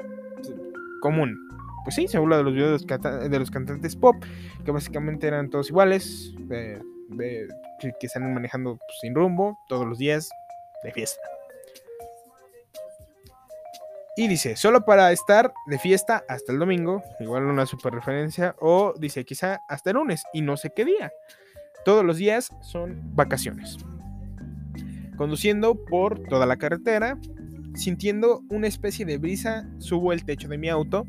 común. 1.00 1.36
Pues 1.84 1.94
sí, 1.94 2.08
se 2.08 2.16
habla 2.16 2.38
de 2.38 2.42
los 2.42 2.54
videos 2.54 2.86
de 2.86 3.38
los 3.38 3.50
cantantes 3.50 3.94
pop, 3.94 4.16
que 4.64 4.70
básicamente 4.70 5.26
eran 5.26 5.50
todos 5.50 5.68
iguales, 5.68 6.34
que, 6.48 7.92
que 8.00 8.08
salen 8.08 8.34
manejando 8.34 8.76
pues, 8.76 8.98
sin 9.00 9.14
rumbo 9.14 9.56
todos 9.68 9.86
los 9.86 9.98
días 9.98 10.28
de 10.82 10.92
fiesta. 10.92 11.22
Y 14.18 14.28
dice, 14.28 14.56
solo 14.56 14.84
para 14.86 15.12
estar 15.12 15.52
de 15.66 15.78
fiesta 15.78 16.24
hasta 16.26 16.50
el 16.50 16.58
domingo, 16.58 17.02
igual 17.20 17.44
una 17.44 17.66
super 17.66 17.92
referencia, 17.92 18.56
o 18.60 18.94
dice 18.98 19.26
quizá 19.26 19.60
hasta 19.68 19.90
el 19.90 19.96
lunes 19.96 20.24
y 20.32 20.40
no 20.40 20.56
sé 20.56 20.72
qué 20.74 20.86
día. 20.86 21.12
Todos 21.86 22.04
los 22.04 22.16
días 22.16 22.50
son 22.62 23.00
vacaciones. 23.14 23.76
Conduciendo 25.16 25.76
por 25.84 26.18
toda 26.18 26.44
la 26.44 26.56
carretera, 26.56 27.16
sintiendo 27.76 28.42
una 28.50 28.66
especie 28.66 29.06
de 29.06 29.18
brisa, 29.18 29.70
subo 29.78 30.12
el 30.12 30.24
techo 30.24 30.48
de 30.48 30.58
mi 30.58 30.68
auto 30.68 31.06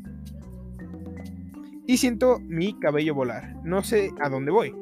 y 1.84 1.96
siento 1.96 2.38
mi 2.38 2.78
cabello 2.78 3.12
volar. 3.12 3.56
No 3.64 3.82
sé 3.82 4.12
a 4.20 4.28
dónde 4.28 4.52
voy. 4.52 4.72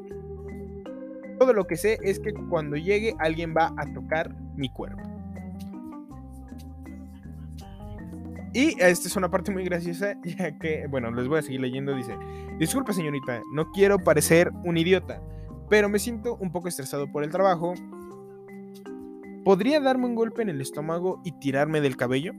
Todo 1.39 1.53
lo 1.53 1.65
que 1.65 1.77
sé 1.77 1.97
es 2.03 2.19
que 2.19 2.31
cuando 2.31 2.75
llegue 2.75 3.15
alguien 3.17 3.55
va 3.57 3.73
a 3.75 3.91
tocar 3.91 4.35
mi 4.55 4.69
cuerpo. 4.69 5.01
Y 8.53 8.79
esta 8.79 9.07
es 9.07 9.15
una 9.15 9.31
parte 9.31 9.51
muy 9.51 9.63
graciosa, 9.63 10.13
ya 10.23 10.59
que, 10.59 10.85
bueno, 10.91 11.09
les 11.09 11.27
voy 11.27 11.39
a 11.39 11.41
seguir 11.41 11.61
leyendo. 11.61 11.95
Dice, 11.95 12.15
disculpe 12.59 12.93
señorita, 12.93 13.41
no 13.55 13.71
quiero 13.71 13.97
parecer 13.97 14.51
un 14.63 14.77
idiota, 14.77 15.19
pero 15.69 15.89
me 15.89 15.99
siento 15.99 16.37
un 16.39 16.51
poco 16.51 16.67
estresado 16.67 17.11
por 17.11 17.23
el 17.23 17.29
trabajo. 17.29 17.73
¿Podría 19.43 19.79
darme 19.79 20.05
un 20.05 20.15
golpe 20.15 20.41
en 20.41 20.49
el 20.49 20.61
estómago 20.61 21.21
y 21.23 21.31
tirarme 21.33 21.81
del 21.81 21.95
cabello? 21.95 22.33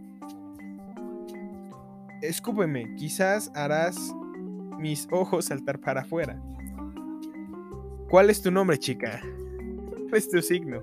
Escúpeme, 2.20 2.94
quizás 2.96 3.50
harás 3.54 4.14
mis 4.78 5.08
ojos 5.10 5.46
saltar 5.46 5.80
para 5.80 6.02
afuera. 6.02 6.40
¿Cuál 8.08 8.30
es 8.30 8.42
tu 8.42 8.50
nombre, 8.50 8.78
chica? 8.78 9.20
Es 10.12 10.30
tu 10.30 10.40
signo. 10.40 10.80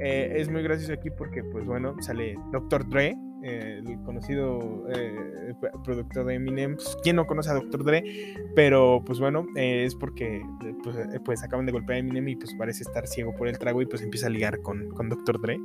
Eh, 0.00 0.32
es 0.36 0.48
muy 0.48 0.62
gracioso 0.62 0.94
aquí 0.94 1.10
porque, 1.10 1.44
pues 1.44 1.66
bueno, 1.66 1.94
sale 2.00 2.38
Dr. 2.52 2.88
Dre, 2.88 3.14
eh, 3.42 3.82
el 3.84 4.02
conocido 4.02 4.84
eh, 4.94 5.54
productor 5.84 6.24
de 6.26 6.34
Eminem. 6.34 6.76
Pues, 6.76 6.96
¿Quién 7.02 7.16
no 7.16 7.26
conoce 7.26 7.50
a 7.50 7.54
Dr. 7.54 7.84
Dre? 7.84 8.36
Pero 8.54 9.02
pues 9.04 9.18
bueno, 9.18 9.46
eh, 9.56 9.84
es 9.84 9.94
porque 9.94 10.42
pues, 10.82 10.96
pues, 11.24 11.42
acaban 11.42 11.66
de 11.66 11.72
golpear 11.72 11.96
a 11.96 11.98
Eminem 11.98 12.28
y 12.28 12.36
pues 12.36 12.54
parece 12.54 12.82
estar 12.84 13.06
ciego 13.06 13.34
por 13.34 13.48
el 13.48 13.58
trago 13.58 13.82
y 13.82 13.86
pues 13.86 14.02
empieza 14.02 14.28
a 14.28 14.30
ligar 14.30 14.60
con, 14.62 14.90
con 14.90 15.08
Dr. 15.08 15.40
Dre. 15.40 15.58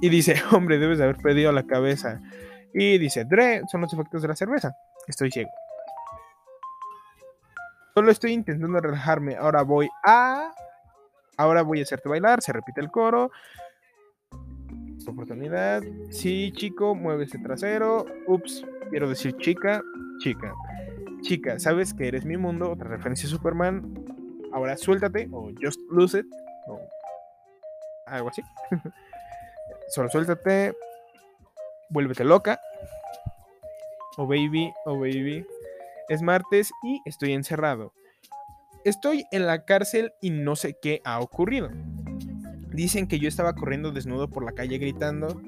Y 0.00 0.08
dice, 0.08 0.34
hombre, 0.52 0.78
debes 0.78 0.98
de 0.98 1.04
haber 1.04 1.16
perdido 1.16 1.52
la 1.52 1.64
cabeza. 1.64 2.20
Y 2.72 2.98
dice, 2.98 3.24
Dre, 3.24 3.62
son 3.70 3.80
los 3.82 3.92
efectos 3.92 4.22
de 4.22 4.28
la 4.28 4.36
cerveza. 4.36 4.74
Estoy 5.06 5.30
ciego. 5.30 5.50
Solo 7.94 8.10
estoy 8.10 8.32
intentando 8.32 8.80
relajarme. 8.80 9.36
Ahora 9.36 9.62
voy 9.62 9.88
a... 10.04 10.52
Ahora 11.36 11.62
voy 11.62 11.80
a 11.80 11.82
hacerte 11.82 12.08
bailar. 12.08 12.42
Se 12.42 12.52
repite 12.52 12.80
el 12.80 12.90
coro 12.90 13.30
oportunidad. 15.10 15.82
Sí, 16.10 16.52
chico, 16.52 16.94
mueve 16.94 17.24
ese 17.24 17.38
trasero. 17.38 18.06
Ups, 18.26 18.64
quiero 18.90 19.08
decir 19.08 19.36
chica, 19.38 19.82
chica. 20.18 20.54
Chica, 21.22 21.58
sabes 21.58 21.94
que 21.94 22.08
eres 22.08 22.24
mi 22.24 22.36
mundo. 22.36 22.70
Otra 22.70 22.88
referencia 22.88 23.26
a 23.26 23.30
Superman. 23.30 24.04
Ahora 24.52 24.76
suéltate 24.76 25.28
o 25.32 25.50
just 25.60 25.80
lose 25.90 26.18
it. 26.18 26.26
O 26.66 26.80
algo 28.06 28.28
así. 28.28 28.42
Solo 29.88 30.10
suéltate. 30.10 30.74
Vuélvete 31.90 32.24
loca. 32.24 32.60
Oh 34.16 34.26
baby, 34.26 34.72
oh 34.84 34.98
baby. 34.98 35.46
Es 36.08 36.22
martes 36.22 36.70
y 36.82 37.00
estoy 37.04 37.32
encerrado. 37.32 37.92
Estoy 38.84 39.26
en 39.32 39.46
la 39.46 39.64
cárcel 39.64 40.12
y 40.20 40.30
no 40.30 40.56
sé 40.56 40.76
qué 40.80 41.00
ha 41.04 41.20
ocurrido. 41.20 41.70
Dicen 42.78 43.08
que 43.08 43.18
yo 43.18 43.26
estaba 43.26 43.56
corriendo 43.56 43.90
desnudo 43.90 44.30
por 44.30 44.44
la 44.44 44.52
calle 44.52 44.78
gritando. 44.78 45.42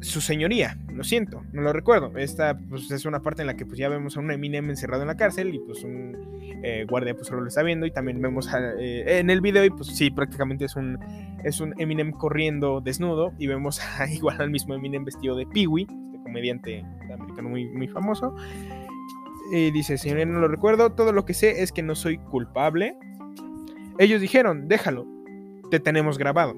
Su 0.00 0.20
señoría, 0.20 0.76
lo 0.92 1.04
siento, 1.04 1.44
no 1.52 1.62
lo 1.62 1.72
recuerdo. 1.72 2.18
Esta 2.18 2.58
pues, 2.58 2.90
es 2.90 3.04
una 3.04 3.22
parte 3.22 3.42
en 3.42 3.46
la 3.46 3.54
que 3.54 3.64
pues, 3.64 3.78
ya 3.78 3.88
vemos 3.88 4.16
a 4.16 4.20
un 4.20 4.32
Eminem 4.32 4.68
encerrado 4.68 5.02
en 5.02 5.06
la 5.06 5.16
cárcel 5.16 5.54
y 5.54 5.60
pues 5.60 5.84
un 5.84 6.16
eh, 6.64 6.86
guardia 6.90 7.14
pues 7.14 7.28
solo 7.28 7.42
lo 7.42 7.46
está 7.46 7.62
viendo 7.62 7.86
y 7.86 7.92
también 7.92 8.20
vemos 8.20 8.48
eh, 8.52 9.20
en 9.20 9.30
el 9.30 9.40
video 9.40 9.64
y 9.64 9.70
pues 9.70 9.86
sí, 9.86 10.10
prácticamente 10.10 10.64
es 10.64 10.74
un, 10.74 10.98
es 11.44 11.60
un 11.60 11.80
Eminem 11.80 12.10
corriendo 12.10 12.80
desnudo 12.80 13.32
y 13.38 13.46
vemos 13.46 13.80
igual 14.12 14.40
al 14.40 14.50
mismo 14.50 14.74
Eminem 14.74 15.04
vestido 15.04 15.36
de 15.36 15.46
Peewee, 15.46 15.86
este 16.06 16.20
comediante 16.24 16.84
americano 17.14 17.48
muy, 17.48 17.66
muy 17.66 17.86
famoso. 17.86 18.34
Y 19.52 19.70
dice, 19.70 19.98
señoría, 19.98 20.26
no 20.26 20.40
lo 20.40 20.48
recuerdo, 20.48 20.94
todo 20.94 21.12
lo 21.12 21.24
que 21.24 21.34
sé 21.34 21.62
es 21.62 21.70
que 21.70 21.84
no 21.84 21.94
soy 21.94 22.18
culpable 22.18 22.96
ellos 24.00 24.20
dijeron, 24.22 24.66
déjalo, 24.66 25.06
te 25.70 25.78
tenemos 25.78 26.16
grabado. 26.16 26.54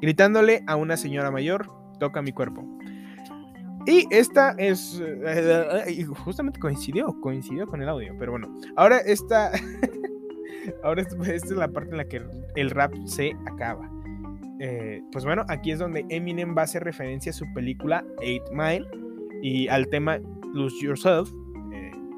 Gritándole 0.00 0.64
a 0.66 0.74
una 0.74 0.96
señora 0.96 1.30
mayor, 1.30 1.70
toca 2.00 2.20
mi 2.22 2.32
cuerpo. 2.32 2.62
Y 3.86 4.06
esta 4.10 4.54
es. 4.58 5.00
Eh, 5.00 6.04
justamente 6.24 6.58
coincidió, 6.58 7.14
coincidió 7.20 7.68
con 7.68 7.80
el 7.80 7.88
audio, 7.88 8.14
pero 8.18 8.32
bueno. 8.32 8.52
Ahora 8.76 8.98
esta. 8.98 9.52
ahora 10.82 11.02
esta 11.02 11.32
es 11.32 11.50
la 11.50 11.68
parte 11.68 11.92
en 11.92 11.98
la 11.98 12.04
que 12.06 12.20
el 12.56 12.70
rap 12.70 12.92
se 13.06 13.36
acaba. 13.46 13.88
Eh, 14.58 15.02
pues 15.12 15.24
bueno, 15.24 15.44
aquí 15.48 15.70
es 15.70 15.78
donde 15.78 16.04
Eminem 16.08 16.56
va 16.56 16.62
a 16.62 16.64
hacer 16.64 16.82
referencia 16.82 17.30
a 17.30 17.32
su 17.32 17.44
película 17.54 18.04
Eight 18.22 18.42
Mile 18.50 18.86
y 19.40 19.68
al 19.68 19.86
tema 19.88 20.18
Lose 20.52 20.76
Yourself, 20.80 21.30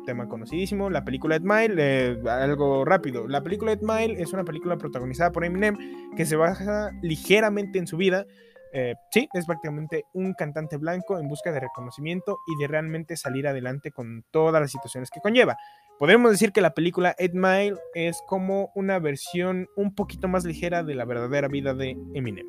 tema 0.07 0.29
conocidísimo. 0.29 0.89
La 0.89 1.05
película 1.05 1.37
Ed 1.37 1.43
Mile, 1.43 1.75
eh, 1.77 2.19
algo 2.31 2.87
rápido. 2.87 3.29
La 3.29 3.43
película 3.43 3.73
Ed 3.73 3.83
Mile 3.83 4.23
es 4.23 4.33
una 4.33 4.45
película 4.45 4.79
protagonizada 4.79 5.33
por 5.33 5.45
Eminem 5.45 5.77
que 6.17 6.25
se 6.25 6.37
basa 6.37 6.93
ligeramente 7.03 7.79
en 7.79 7.87
su 7.87 7.99
vida. 7.99 8.25
Eh, 8.73 8.95
sí, 9.11 9.29
es 9.35 9.47
prácticamente 9.47 10.05
un 10.15 10.33
cantante 10.33 10.77
blanco 10.79 11.19
en 11.19 11.29
busca 11.29 11.53
de 11.53 11.61
reconocimiento 11.61 12.39
y 12.47 12.61
de 12.61 12.69
realmente 12.69 13.17
salir 13.17 13.47
adelante 13.47 13.91
con 13.91 14.25
todas 14.31 14.61
las 14.61 14.71
situaciones 14.71 15.11
que 15.11 15.21
conlleva. 15.21 15.57
Podemos 15.99 16.31
decir 16.31 16.53
que 16.53 16.61
la 16.61 16.75
película 16.75 17.15
Ed 17.19 17.33
Mile 17.33 17.77
es 17.95 18.19
como 18.27 18.71
una 18.75 18.99
versión 18.99 19.69
un 19.77 19.95
poquito 19.95 20.29
más 20.29 20.45
ligera 20.45 20.83
de 20.83 20.95
la 20.95 21.05
verdadera 21.05 21.49
vida 21.49 21.75
de 21.75 21.97
Eminem. 22.15 22.47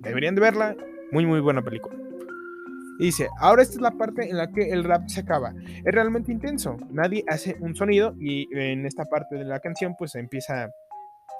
Deberían 0.00 0.34
de 0.34 0.40
verla, 0.40 0.76
muy 1.12 1.26
muy 1.26 1.40
buena 1.40 1.62
película. 1.62 2.09
Dice, 3.00 3.30
ahora 3.38 3.62
esta 3.62 3.76
es 3.76 3.80
la 3.80 3.92
parte 3.92 4.28
en 4.28 4.36
la 4.36 4.48
que 4.52 4.70
el 4.70 4.84
rap 4.84 5.08
se 5.08 5.20
acaba. 5.20 5.54
Es 5.66 5.94
realmente 5.94 6.30
intenso. 6.30 6.76
Nadie 6.90 7.24
hace 7.28 7.56
un 7.60 7.74
sonido 7.74 8.14
y 8.20 8.46
en 8.54 8.84
esta 8.84 9.06
parte 9.06 9.36
de 9.36 9.44
la 9.44 9.58
canción 9.60 9.96
pues 9.98 10.14
empieza 10.16 10.70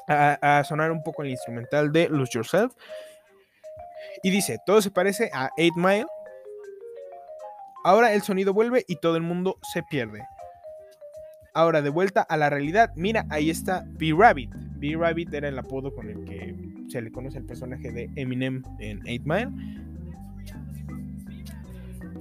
a, 0.09 0.65
sonar 0.65 0.91
un 0.91 1.03
poco 1.03 1.23
el 1.23 1.29
instrumental 1.29 1.93
de 1.93 2.09
Lose 2.09 2.33
Yourself. 2.33 2.73
Y 4.23 4.31
dice, 4.31 4.59
todo 4.65 4.81
se 4.81 4.91
parece 4.91 5.31
a 5.35 5.51
8 5.59 5.73
Mile. 5.77 6.07
Ahora 7.85 8.15
el 8.15 8.23
sonido 8.23 8.55
vuelve 8.55 8.85
y 8.89 8.97
todo 8.97 9.17
el 9.17 9.23
mundo 9.23 9.59
se 9.73 9.83
pierde. 9.83 10.27
Ahora 11.53 11.83
de 11.83 11.91
vuelta 11.91 12.23
a 12.23 12.39
la 12.39 12.49
realidad, 12.49 12.91
mira, 12.95 13.27
ahí 13.29 13.51
está 13.51 13.85
B-Rabbit. 13.87 14.51
B-Rabbit 14.77 15.35
era 15.35 15.49
el 15.49 15.59
apodo 15.59 15.95
con 15.95 16.09
el 16.09 16.25
que 16.25 16.57
se 16.89 17.03
le 17.03 17.13
conoce 17.13 17.37
al 17.37 17.45
personaje 17.45 17.93
de 17.93 18.09
Eminem 18.17 18.63
en 18.79 19.01
8 19.01 19.23
Mile. 19.25 19.90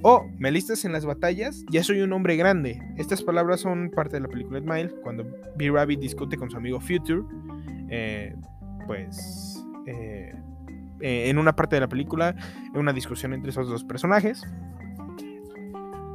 Oh, 0.01 0.25
me 0.38 0.49
listas 0.49 0.85
en 0.85 0.93
las 0.93 1.05
batallas, 1.05 1.65
ya 1.69 1.83
soy 1.83 1.99
un 1.99 2.13
hombre 2.13 2.38
grande. 2.38 2.81
Estas 2.97 3.21
palabras 3.21 3.59
son 3.59 3.91
parte 3.93 4.15
de 4.15 4.21
la 4.21 4.29
película 4.29 4.62
Smile, 4.62 4.93
cuando 5.03 5.25
B. 5.57 5.69
Rabbit 5.69 5.99
discute 5.99 6.38
con 6.38 6.49
su 6.49 6.55
amigo 6.55 6.79
Future. 6.79 7.23
Eh, 7.89 8.33
pues 8.88 9.62
eh, 9.88 10.33
eh, 11.01 11.29
en 11.29 11.38
una 11.38 11.53
parte 11.53 11.75
de 11.75 11.81
la 11.81 11.89
película, 11.89 12.33
en 12.73 12.79
una 12.79 12.93
discusión 12.93 13.33
entre 13.33 13.49
esos 13.49 13.67
dos 13.67 13.83
personajes. 13.83 14.41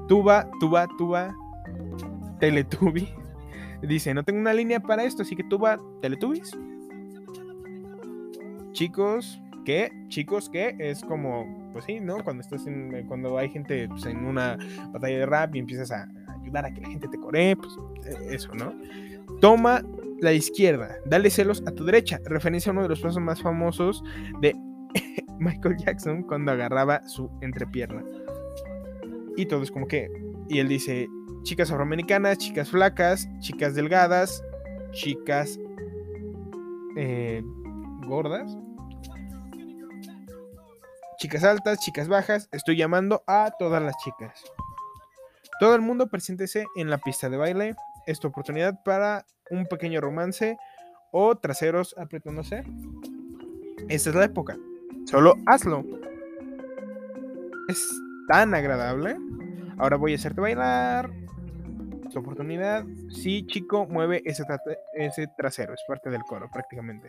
Tuba, 0.08 0.48
Tuba, 0.60 0.88
Tuba, 0.96 1.34
Teletubby. 2.40 3.10
Dice, 3.82 4.14
no 4.14 4.22
tengo 4.22 4.40
una 4.40 4.54
línea 4.54 4.80
para 4.80 5.04
esto, 5.04 5.22
así 5.22 5.36
que 5.36 5.44
Tuba, 5.44 5.78
Teletubbies. 6.00 6.56
Chicos, 8.72 9.42
¿qué? 9.66 9.92
Chicos, 10.08 10.48
¿qué? 10.48 10.74
Es 10.78 11.02
como 11.02 11.63
pues 11.74 11.86
sí, 11.86 11.98
¿no? 12.00 12.22
Cuando 12.22 12.40
estás 12.40 12.66
en, 12.68 12.94
eh, 12.94 13.04
cuando 13.06 13.36
hay 13.36 13.50
gente 13.50 13.88
pues, 13.88 14.06
en 14.06 14.24
una 14.24 14.56
batalla 14.92 15.18
de 15.18 15.26
rap 15.26 15.54
y 15.56 15.58
empiezas 15.58 15.90
a 15.90 16.08
ayudar 16.40 16.64
a 16.64 16.72
que 16.72 16.80
la 16.80 16.88
gente 16.88 17.08
te 17.08 17.18
coree, 17.18 17.56
pues 17.56 17.76
e, 18.06 18.34
eso, 18.34 18.54
¿no? 18.54 18.72
Toma 19.40 19.82
la 20.20 20.32
izquierda, 20.32 20.96
dale 21.04 21.28
celos 21.30 21.64
a 21.66 21.72
tu 21.72 21.84
derecha, 21.84 22.20
referencia 22.24 22.70
a 22.70 22.72
uno 22.72 22.84
de 22.84 22.90
los 22.90 23.00
pasos 23.00 23.20
más 23.20 23.42
famosos 23.42 24.04
de 24.40 24.54
Michael 25.40 25.76
Jackson 25.76 26.22
cuando 26.22 26.52
agarraba 26.52 27.06
su 27.08 27.28
entrepierna. 27.40 28.04
Y 29.36 29.46
todo 29.46 29.64
es 29.64 29.72
como 29.72 29.88
que, 29.88 30.08
y 30.48 30.60
él 30.60 30.68
dice, 30.68 31.08
chicas 31.42 31.72
afroamericanas, 31.72 32.38
chicas 32.38 32.70
flacas, 32.70 33.28
chicas 33.40 33.74
delgadas, 33.74 34.44
chicas 34.92 35.58
eh, 36.96 37.42
gordas, 38.06 38.56
chicas 41.24 41.42
altas, 41.42 41.78
chicas 41.78 42.06
bajas, 42.06 42.50
estoy 42.52 42.76
llamando 42.76 43.24
a 43.26 43.50
todas 43.58 43.82
las 43.82 43.96
chicas. 43.96 44.44
Todo 45.58 45.74
el 45.74 45.80
mundo 45.80 46.08
preséntese 46.08 46.66
en 46.76 46.90
la 46.90 46.98
pista 46.98 47.30
de 47.30 47.38
baile. 47.38 47.76
es 48.06 48.20
tu 48.20 48.28
oportunidad 48.28 48.82
para 48.84 49.24
un 49.48 49.64
pequeño 49.64 50.02
romance 50.02 50.58
o 51.12 51.34
traseros 51.34 51.94
apretándose. 51.96 52.62
Esta 53.88 54.10
es 54.10 54.14
la 54.14 54.26
época. 54.26 54.58
Solo 55.06 55.36
hazlo. 55.46 55.82
Es 57.68 57.88
tan 58.28 58.52
agradable. 58.52 59.16
Ahora 59.78 59.96
voy 59.96 60.12
a 60.12 60.16
hacerte 60.16 60.42
bailar. 60.42 61.10
Tu 62.14 62.20
oportunidad. 62.20 62.84
Sí, 63.10 63.44
chico, 63.44 63.86
mueve 63.86 64.22
ese, 64.24 64.44
ese 64.92 65.26
trasero. 65.36 65.74
Es 65.74 65.80
parte 65.86 66.10
del 66.10 66.22
coro 66.22 66.48
prácticamente. 66.48 67.08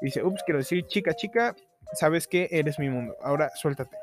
dice, 0.00 0.24
ups, 0.24 0.42
quiero 0.42 0.58
decir, 0.58 0.86
chica, 0.86 1.12
chica, 1.12 1.54
sabes 1.92 2.26
que 2.26 2.48
eres 2.50 2.78
mi 2.78 2.88
mundo. 2.88 3.14
Ahora 3.22 3.50
suéltate. 3.54 3.94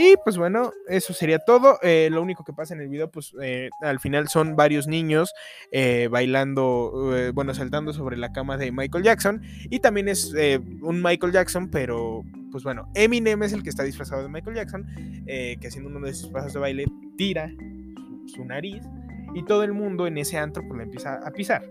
Y 0.00 0.14
pues 0.22 0.36
bueno, 0.36 0.70
eso 0.86 1.12
sería 1.12 1.40
todo. 1.40 1.80
Eh, 1.82 2.08
lo 2.12 2.22
único 2.22 2.44
que 2.44 2.52
pasa 2.52 2.72
en 2.72 2.80
el 2.80 2.88
video, 2.88 3.10
pues 3.10 3.34
eh, 3.42 3.68
al 3.80 3.98
final 3.98 4.28
son 4.28 4.54
varios 4.54 4.86
niños 4.86 5.34
eh, 5.72 6.06
bailando, 6.08 7.32
bueno, 7.34 7.52
saltando 7.52 7.92
sobre 7.92 8.16
la 8.16 8.32
cama 8.32 8.56
de 8.58 8.70
Michael 8.70 9.02
Jackson. 9.02 9.42
Y 9.70 9.80
también 9.80 10.08
es 10.08 10.32
un 10.82 11.02
Michael 11.02 11.32
Jackson, 11.32 11.68
pero 11.68 12.22
pues 12.52 12.62
bueno, 12.62 12.88
Eminem 12.94 13.42
es 13.42 13.52
el 13.52 13.64
que 13.64 13.70
está 13.70 13.82
disfrazado 13.82 14.22
de 14.22 14.28
Michael 14.28 14.54
Jackson, 14.54 14.86
que 15.26 15.66
haciendo 15.66 15.90
uno 15.90 16.06
de 16.06 16.14
sus 16.14 16.30
pasos 16.30 16.52
de 16.52 16.60
baile 16.60 16.84
tira 17.16 17.50
su, 18.28 18.44
nariz 18.44 18.84
y 19.34 19.44
todo 19.44 19.62
el 19.62 19.72
mundo 19.72 20.06
en 20.06 20.18
ese 20.18 20.38
antro 20.38 20.62
pues 20.66 20.78
le 20.78 20.84
empieza 20.84 21.14
a 21.14 21.30
pisar. 21.30 21.62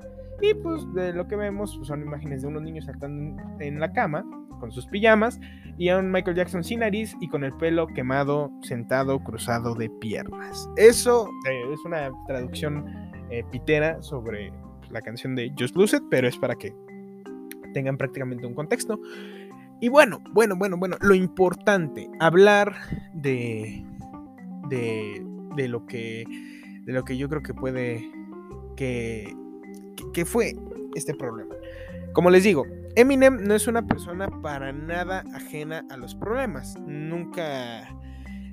Y 0.41 0.53
pues 0.53 0.81
de 0.93 1.13
lo 1.13 1.27
que 1.27 1.35
vemos 1.35 1.75
pues, 1.75 1.87
son 1.87 2.01
imágenes 2.01 2.41
de 2.41 2.47
unos 2.47 2.61
niños 2.61 2.85
saltando 2.85 3.41
en 3.59 3.79
la 3.79 3.91
cama 3.91 4.23
con 4.59 4.71
sus 4.71 4.87
pijamas 4.87 5.39
y 5.77 5.89
a 5.89 5.97
un 5.97 6.11
Michael 6.11 6.35
Jackson 6.35 6.63
sin 6.63 6.79
nariz 6.79 7.15
y 7.21 7.27
con 7.27 7.43
el 7.43 7.53
pelo 7.53 7.87
quemado, 7.87 8.51
sentado, 8.61 9.19
cruzado 9.19 9.75
de 9.75 9.89
piernas. 9.89 10.69
Eso 10.75 11.29
eh, 11.47 11.73
es 11.73 11.85
una 11.85 12.11
traducción 12.27 12.85
eh, 13.29 13.43
pitera 13.51 14.01
sobre 14.01 14.51
la 14.89 15.01
canción 15.01 15.35
de 15.35 15.53
Just 15.57 15.75
Lose 15.75 15.97
It, 15.97 16.03
pero 16.09 16.27
es 16.27 16.37
para 16.37 16.55
que 16.55 16.73
tengan 17.73 17.97
prácticamente 17.97 18.45
un 18.45 18.53
contexto. 18.53 18.99
Y 19.79 19.89
bueno, 19.89 20.19
bueno, 20.33 20.55
bueno, 20.55 20.77
bueno, 20.77 20.97
lo 21.01 21.13
importante, 21.13 22.09
hablar 22.19 22.75
de, 23.13 23.85
de, 24.69 25.23
de 25.55 25.67
lo 25.67 25.85
que, 25.85 26.25
de 26.87 26.93
lo 26.93 27.03
que 27.03 27.17
yo 27.17 27.29
creo 27.29 27.43
que 27.43 27.53
puede, 27.53 28.09
que, 28.75 29.35
que 30.13 30.25
fue 30.25 30.55
este 30.95 31.13
problema. 31.13 31.53
Como 32.13 32.31
les 32.31 32.43
digo, 32.43 32.65
Eminem 32.95 33.43
no 33.43 33.53
es 33.53 33.67
una 33.67 33.85
persona 33.85 34.27
para 34.41 34.71
nada 34.71 35.23
ajena 35.35 35.85
a 35.91 35.97
los 35.97 36.15
problemas. 36.15 36.75
Nunca, 36.79 37.87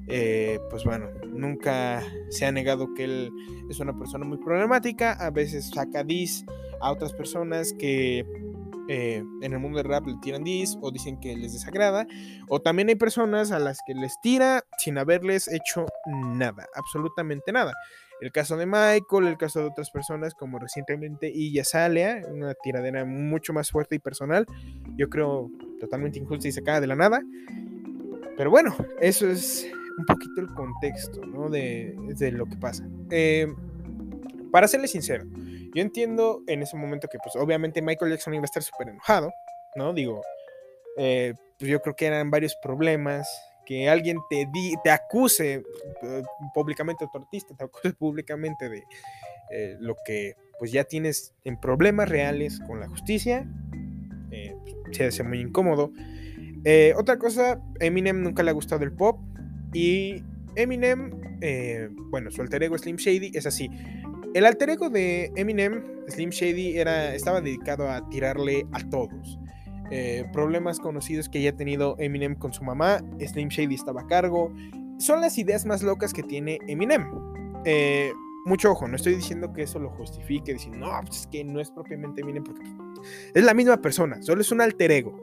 eh, 0.09 0.59
pues 0.68 0.85
bueno, 0.85 1.09
nunca 1.29 2.03
se 2.29 2.44
ha 2.44 2.53
negado 2.53 2.92
que 2.92 3.05
él 3.05 3.31
es 3.70 3.81
una 3.81 3.97
persona 3.97 4.27
muy 4.27 4.38
problemática. 4.38 5.12
A 5.12 5.31
veces 5.31 5.70
saca 5.70 6.05
dis 6.05 6.44
a 6.83 6.90
otras 6.90 7.12
personas 7.14 7.73
que 7.73 8.27
eh, 8.88 9.25
en 9.40 9.53
el 9.53 9.59
mundo 9.59 9.79
del 9.79 9.88
rap 9.88 10.07
le 10.07 10.16
tiran 10.20 10.44
dis 10.44 10.77
o 10.83 10.90
dicen 10.90 11.18
que 11.20 11.35
les 11.37 11.53
desagrada. 11.55 12.07
O 12.49 12.61
también 12.61 12.88
hay 12.88 12.97
personas 12.97 13.51
a 13.53 13.59
las 13.59 13.79
que 13.87 13.94
les 13.94 14.20
tira 14.20 14.64
sin 14.77 14.99
haberles 14.99 15.49
hecho 15.49 15.87
nada, 16.07 16.66
absolutamente 16.75 17.53
nada. 17.53 17.73
El 18.24 18.32
caso 18.32 18.56
de 18.56 18.64
Michael, 18.64 19.26
el 19.26 19.37
caso 19.37 19.60
de 19.60 19.66
otras 19.66 19.90
personas 19.90 20.32
como 20.32 20.58
recientemente 20.58 21.30
Iya 21.30 21.62
Salea, 21.62 22.22
una 22.30 22.54
tiradera 22.54 23.04
mucho 23.04 23.52
más 23.52 23.70
fuerte 23.70 23.96
y 23.96 23.98
personal, 23.98 24.46
yo 24.96 25.10
creo 25.10 25.50
totalmente 25.78 26.20
injusta 26.20 26.48
y 26.48 26.52
sacada 26.52 26.80
de 26.80 26.87
la 26.87 26.96
nada. 26.96 27.20
Pero 28.34 28.50
bueno, 28.50 28.74
eso 28.98 29.28
es 29.28 29.70
un 29.98 30.06
poquito 30.06 30.40
el 30.40 30.48
contexto 30.54 31.20
¿no? 31.26 31.50
de, 31.50 31.94
lo 32.32 32.46
que 32.46 32.56
pasa. 32.56 32.88
Eh, 33.10 33.46
para 34.50 34.68
serle 34.68 34.88
sincero, 34.88 35.26
yo 35.74 35.82
entiendo 35.82 36.40
en 36.46 36.62
ese 36.62 36.78
momento 36.78 37.08
que 37.08 37.18
pues 37.22 37.37
obviamente 37.37 37.82
Michael 37.82 38.12
Jackson 38.12 38.32
iba 38.32 38.44
a 38.44 38.46
estar 38.46 38.62
súper 38.62 38.88
enojado, 38.88 39.30
¿no? 39.76 39.92
Digo, 39.92 40.22
eh, 40.96 41.34
pues 41.58 41.70
yo 41.70 41.78
creo 41.82 41.94
que 41.94 42.06
eran 42.06 42.30
varios 42.30 42.56
problemas 42.56 43.28
que 43.64 43.88
alguien 43.88 44.18
te, 44.29 44.48
te 44.83 44.90
acuse 44.90 45.62
eh, 46.03 46.22
públicamente, 46.53 47.07
tu 47.11 47.18
artista 47.18 47.55
te 47.57 47.64
acuse 47.64 47.92
públicamente 47.92 48.68
de 48.68 48.85
eh, 49.50 49.77
lo 49.81 49.96
que 50.05 50.35
pues 50.59 50.72
ya 50.72 50.85
tienes 50.85 51.35
en 51.44 51.61
problemas 51.61 52.09
reales 52.09 52.61
con 52.66 52.81
la 52.81 52.88
justicia, 52.88 53.48
eh, 54.31 54.55
se 54.92 55.07
hace 55.07 55.22
muy 55.22 55.40
incómodo. 55.40 55.90
otra 56.96 57.18
cosa, 57.18 57.61
Eminem 57.81 58.22
nunca 58.22 58.42
le 58.42 58.50
ha 58.50 58.55
gustado 58.55 58.85
el 58.85 58.92
pop 58.92 59.18
y 59.72 60.22
Eminem, 60.57 61.11
bueno, 62.11 62.31
su 62.31 62.40
alter 62.40 62.62
ego 62.62 62.79
Slim 62.79 62.96
Shady 62.96 63.33
es 63.35 63.46
así. 63.46 63.68
El 64.35 64.46
alter 64.46 64.70
ego 64.70 64.90
de 64.90 65.33
Eminem, 65.37 65.85
Slim 66.09 66.31
Shady, 66.31 66.79
era, 66.79 67.14
estaba 67.14 67.40
dedicado 67.40 67.90
a 67.90 68.09
tirarle 68.09 68.66
a 68.72 68.88
todos. 68.88 69.38
Eh, 69.90 70.25
problemas 70.33 70.81
conocidos 70.81 71.29
que 71.29 71.38
haya 71.38 71.55
tenido 71.55 71.97
Eminem 71.99 72.35
con 72.35 72.53
su 72.53 72.64
mamá, 72.64 73.03
Slim 73.20 73.49
Shady 73.49 73.75
estaba 73.75 74.03
a 74.03 74.07
cargo. 74.07 74.53
Son 74.99 75.20
las 75.20 75.38
ideas 75.38 75.66
más 75.66 75.83
locas 75.83 76.12
que 76.12 76.23
tiene 76.23 76.59
Eminem. 76.66 77.07
Eh, 77.64 78.12
mucho 78.44 78.73
ojo, 78.73 78.87
no 78.87 78.97
estoy 78.97 79.14
diciendo 79.14 79.53
que 79.53 79.62
eso 79.62 79.79
lo 79.79 79.90
justifique, 79.90 80.53
diciendo, 80.53 80.87
no, 80.87 81.01
pues 81.07 81.20
es 81.20 81.27
que 81.27 81.44
no 81.44 81.61
es 81.61 81.70
propiamente 81.70 82.20
Eminem, 82.20 82.44
porque 82.44 82.62
es 83.35 83.42
la 83.44 83.55
misma 83.55 83.79
persona, 83.79 84.20
solo 84.20 84.42
es 84.42 84.53
un 84.53 84.61
alter 84.61 84.90
ego. 84.92 85.18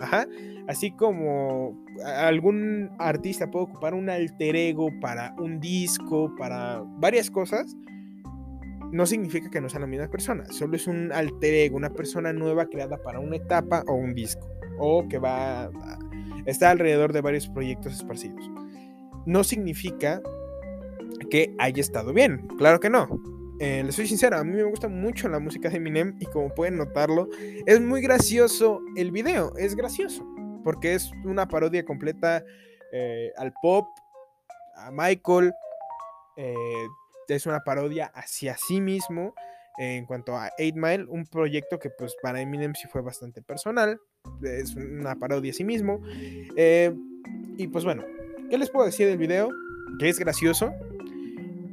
Así 0.67 0.91
como 0.91 1.86
algún 2.04 2.89
artista 2.97 3.50
puede 3.52 3.65
ocupar 3.65 3.93
un 3.93 4.10
alter 4.10 4.56
ego 4.56 4.89
para 5.02 5.36
un 5.38 5.60
disco, 5.60 6.34
para 6.36 6.82
varias 6.97 7.30
cosas, 7.30 7.76
no 8.91 9.06
significa 9.06 9.49
que 9.49 9.62
no 9.62 9.69
sea 9.69 9.80
la 9.80 9.88
misma 9.88 10.10
persona, 10.10 10.45
solo 10.51 10.75
es 10.75 10.88
un 10.88 11.12
alter 11.12 11.54
ego, 11.54 11.77
una 11.77 11.89
persona 11.89 12.34
nueva 12.34 12.65
creada 12.65 12.97
para 12.97 13.19
una 13.19 13.38
etapa 13.38 13.84
o 13.88 13.93
un 13.93 14.13
disco, 14.13 14.49
o 14.77 15.08
que 15.08 15.17
va 15.17 15.63
a, 15.63 15.99
está 16.45 16.71
alrededor 16.71 17.13
de 17.13 17.21
varios 17.21 17.47
proyectos 17.47 17.93
esparcidos. 17.93 18.49
No 19.25 19.43
significa 19.43 20.21
que 21.30 21.56
haya 21.60 21.82
estado 21.82 22.13
bien, 22.13 22.47
claro 22.58 22.80
que 22.80 22.89
no. 22.89 23.08
Eh, 23.60 23.84
les 23.86 23.93
soy 23.93 24.08
sincero, 24.08 24.38
a 24.38 24.43
mí 24.43 24.51
me 24.54 24.63
gusta 24.63 24.88
mucho 24.88 25.30
la 25.30 25.39
música 25.39 25.69
de 25.69 25.77
Eminem 25.77 26.15
y 26.19 26.25
como 26.25 26.49
pueden 26.49 26.77
notarlo, 26.77 27.30
es 27.67 27.80
muy 27.80 28.01
gracioso 28.01 28.82
el 28.95 29.12
video, 29.12 29.56
es 29.56 29.75
gracioso, 29.75 30.25
porque 30.63 30.95
es 30.95 31.12
una 31.23 31.47
parodia 31.47 31.86
completa 31.86 32.43
eh, 32.91 33.32
al 33.38 33.54
pop, 33.62 33.86
a 34.75 34.89
Michael, 34.91 35.54
eh, 36.38 36.56
es 37.27 37.45
una 37.45 37.62
parodia 37.62 38.07
hacia 38.13 38.57
sí 38.57 38.81
mismo 38.81 39.34
en 39.77 40.05
cuanto 40.05 40.36
a 40.36 40.51
8 40.60 40.73
Mile, 40.75 41.05
un 41.07 41.25
proyecto 41.25 41.79
que 41.79 41.89
pues 41.89 42.15
para 42.21 42.41
Eminem 42.41 42.75
sí 42.75 42.88
fue 42.88 43.01
bastante 43.01 43.41
personal, 43.41 43.99
es 44.43 44.75
una 44.75 45.15
parodia 45.15 45.51
a 45.51 45.55
sí 45.55 45.63
mismo. 45.63 46.01
Eh, 46.55 46.93
y 47.57 47.67
pues 47.67 47.84
bueno, 47.84 48.03
¿qué 48.49 48.57
les 48.57 48.69
puedo 48.69 48.86
decir 48.86 49.07
del 49.07 49.17
video? 49.17 49.49
Que 49.99 50.10
es 50.10 50.19
gracioso, 50.19 50.73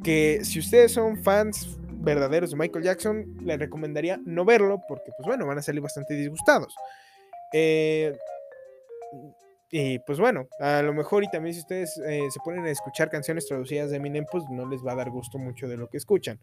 que 0.04 0.40
si 0.44 0.61
ustedes 0.61 0.92
son 0.92 1.22
fans 1.22 1.78
verdaderos 2.00 2.50
de 2.50 2.56
Michael 2.56 2.84
Jackson, 2.84 3.37
les 3.42 3.58
recomendaría 3.58 4.20
no 4.24 4.44
verlo 4.44 4.80
porque 4.88 5.11
pues 5.16 5.26
bueno, 5.26 5.46
van 5.46 5.58
a 5.58 5.62
salir 5.62 5.82
bastante 5.82 6.14
disgustados. 6.14 6.74
Eh, 7.52 8.16
y 9.70 9.98
pues 10.00 10.18
bueno, 10.18 10.48
a 10.61 10.83
lo 10.83 10.94
mejor 10.94 11.24
y 11.24 11.31
también 11.31 11.54
si 11.54 11.61
ustedes 11.61 12.00
eh, 12.07 12.26
se 12.31 12.40
ponen 12.40 12.64
a 12.64 12.70
escuchar 12.70 13.11
canciones 13.11 13.46
traducidas 13.46 13.90
de 13.90 13.96
Eminem, 13.96 14.24
pues 14.31 14.44
no 14.50 14.66
les 14.68 14.85
va 14.85 14.92
a 14.92 14.96
dar 14.96 15.11
gusto 15.11 15.38
mucho 15.38 15.68
de 15.68 15.76
lo 15.76 15.88
que 15.88 15.98
escuchan. 15.98 16.40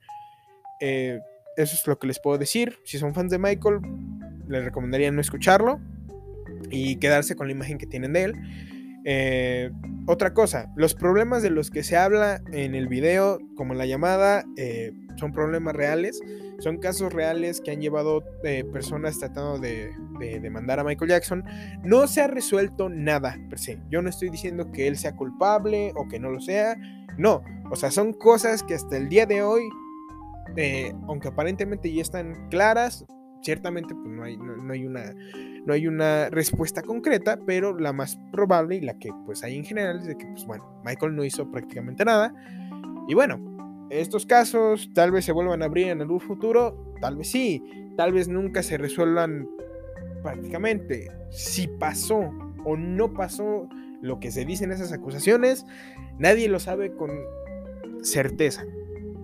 Eh, 0.80 1.20
eso 1.58 1.76
es 1.76 1.88
lo 1.88 1.98
que 1.98 2.08
les 2.08 2.20
puedo 2.20 2.38
decir. 2.38 2.78
Si 2.86 3.00
son 3.00 3.14
fans 3.14 3.32
de 3.32 3.40
Michael, 3.40 3.80
les 4.48 4.64
recomendaría 4.64 5.12
no 5.12 5.22
escucharlo 5.22 5.80
y 6.70 6.98
quedarse 6.98 7.36
con 7.36 7.48
la 7.48 7.54
imagen 7.54 7.78
que 7.78 7.88
tienen 7.88 8.14
de 8.14 8.24
él. 8.26 8.34
Eh, 9.06 9.72
otra 10.08 10.34
cosa, 10.34 10.72
los 10.76 10.94
problemas 10.94 11.42
de 11.42 11.50
los 11.50 11.72
que 11.72 11.84
se 11.84 11.98
habla 11.98 12.42
en 12.52 12.76
el 12.76 12.88
video, 12.88 13.40
como 13.56 13.74
la 13.74 13.86
llamada, 13.86 14.44
son 15.16 15.32
problemas 15.32 15.76
reales, 15.76 16.20
son 16.60 16.78
casos 16.78 17.12
reales 17.14 17.62
que 17.62 17.72
han 17.72 17.82
llevado 17.82 18.24
personas 18.72 19.20
tratando 19.20 19.60
de 19.60 19.92
de 20.20 20.40
demandar 20.40 20.80
a 20.80 20.84
Michael 20.84 21.12
Jackson, 21.12 21.44
no 21.84 22.08
se 22.08 22.22
ha 22.22 22.28
resuelto 22.28 22.90
nada 22.90 23.38
per 23.50 23.60
se. 23.60 23.80
Yo 23.90 24.02
no 24.02 24.10
estoy 24.10 24.30
diciendo 24.30 24.72
que 24.72 24.88
él 24.88 24.98
sea 24.98 25.16
culpable 25.16 25.92
o 25.96 26.08
que 26.08 26.20
no 26.20 26.30
lo 26.32 26.40
sea. 26.40 26.76
No, 27.18 27.44
o 27.72 27.76
sea, 27.76 27.92
son 27.92 28.14
cosas 28.14 28.64
que 28.64 28.74
hasta 28.74 28.98
el 28.98 29.10
día 29.10 29.26
de 29.26 29.42
hoy, 29.42 29.64
eh, 30.58 30.94
aunque 31.08 31.30
aparentemente 31.30 31.92
ya 31.94 32.02
están 32.02 32.50
claras, 32.50 33.06
ciertamente 33.42 33.94
pues 33.94 34.08
no 34.08 34.24
hay, 34.24 34.38
no, 34.38 34.74
hay 34.74 34.86
una, 34.86 35.14
no 35.66 35.74
hay 35.74 35.88
una 35.88 36.30
respuesta 36.30 36.82
concreta, 36.82 37.40
pero 37.46 37.78
la 37.78 37.94
más 37.94 38.18
probable 38.32 38.76
y 38.76 38.82
la 38.82 38.98
que 38.98 39.12
pues 39.26 39.44
hay 39.44 39.56
en 39.56 39.66
general 39.66 40.00
es 40.00 40.08
de 40.08 40.18
que 40.18 40.26
pues 40.26 40.46
bueno, 40.46 40.82
Michael 40.84 41.16
no 41.16 41.24
hizo 41.24 41.50
prácticamente 41.52 42.04
nada. 42.04 42.34
Y 43.08 43.14
bueno, 43.14 43.40
estos 43.90 44.26
casos 44.26 44.90
tal 44.94 45.12
vez 45.12 45.26
se 45.26 45.32
vuelvan 45.32 45.62
a 45.62 45.66
abrir 45.66 45.88
en 45.88 46.02
algún 46.02 46.20
futuro, 46.20 46.94
tal 47.02 47.18
vez 47.18 47.30
sí, 47.30 47.64
tal 47.98 48.14
vez 48.14 48.28
nunca 48.28 48.64
se 48.64 48.78
resuelvan 48.78 49.48
prácticamente 50.24 51.12
si 51.30 51.68
pasó 51.68 52.32
o 52.66 52.76
no 52.76 53.14
pasó 53.14 53.70
lo 54.02 54.20
que 54.20 54.32
se 54.32 54.46
dice 54.46 54.64
en 54.64 54.72
esas 54.72 54.92
acusaciones, 54.92 55.66
nadie 56.18 56.50
lo 56.50 56.60
sabe 56.60 56.94
con 56.96 57.12
certeza. 58.02 58.64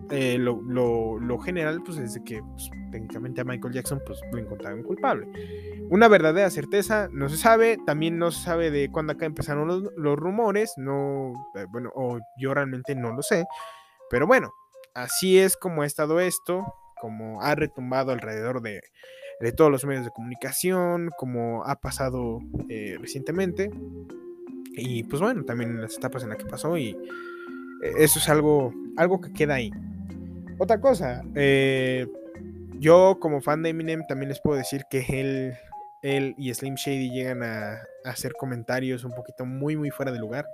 eh, 0.09 0.37
lo, 0.37 1.39
general, 1.39 1.81
pues 1.85 1.97
es 1.97 2.19
que 2.25 2.41
pues, 2.43 2.69
técnicamente 2.91 3.41
a 3.41 3.43
Michael 3.45 3.73
Jackson 3.73 4.01
pues, 4.05 4.19
lo 4.31 4.39
encontraron 4.39 4.83
culpable. 4.83 5.27
Una 5.89 6.07
verdadera 6.07 6.49
certeza 6.49 7.07
no 7.11 7.29
se 7.29 7.37
sabe, 7.37 7.77
también 7.85 8.17
no 8.17 8.31
se 8.31 8.43
sabe 8.43 8.71
de 8.71 8.89
cuándo 8.91 9.13
acá 9.13 9.25
empezaron 9.25 9.67
los, 9.95 10.19
rumores, 10.19 10.73
no, 10.77 11.33
eh, 11.55 11.65
bueno, 11.69 11.91
o 11.95 12.19
yo 12.37 12.53
realmente 12.53 12.95
no 12.95 13.13
lo 13.13 13.21
sé, 13.21 13.45
pero 14.11 14.27
bueno, 14.27 14.53
así 14.93 15.39
es 15.39 15.57
como 15.57 15.81
ha 15.81 15.85
estado 15.85 16.19
esto, 16.19 16.75
como 16.99 17.41
ha 17.41 17.55
retumbado 17.55 18.11
alrededor 18.11 18.61
de, 18.61 18.81
todos 19.55 19.71
los 19.71 19.85
medios 19.85 20.05
de 20.05 20.11
comunicación, 20.11 21.09
como 21.17 21.63
ha 21.63 21.77
pasado 21.77 22.39
eh, 22.69 22.97
recientemente, 22.99 23.71
y 24.75 25.03
pues 25.05 25.21
bueno, 25.21 25.43
también 25.45 25.81
las 25.81 25.97
etapas 25.97 26.23
en 26.23 26.29
las 26.29 26.37
que 26.37 26.45
pasó, 26.45 26.77
y 26.77 26.95
eso 27.97 28.19
es 28.19 28.29
algo, 28.29 28.73
algo 28.97 29.19
que 29.19 29.33
queda 29.33 29.55
ahí. 29.55 29.71
Otra 30.59 30.79
cosa, 30.79 31.23
eh, 31.33 32.05
yo 32.77 33.17
como 33.19 33.41
fan 33.41 33.63
de 33.63 33.69
Eminem 33.69 34.05
también 34.07 34.29
les 34.29 34.41
puedo 34.41 34.57
decir 34.57 34.83
que 34.89 35.05
él, 35.09 35.53
él 36.03 36.35
y 36.37 36.53
Slim 36.53 36.75
Shady 36.75 37.09
llegan 37.11 37.43
a, 37.43 37.81
hacer 38.03 38.33
comentarios 38.33 39.03
un 39.03 39.13
poquito 39.13 39.45
muy, 39.45 39.75
muy 39.75 39.89
fuera 39.89 40.11
de 40.11 40.19
lugar. 40.19 40.45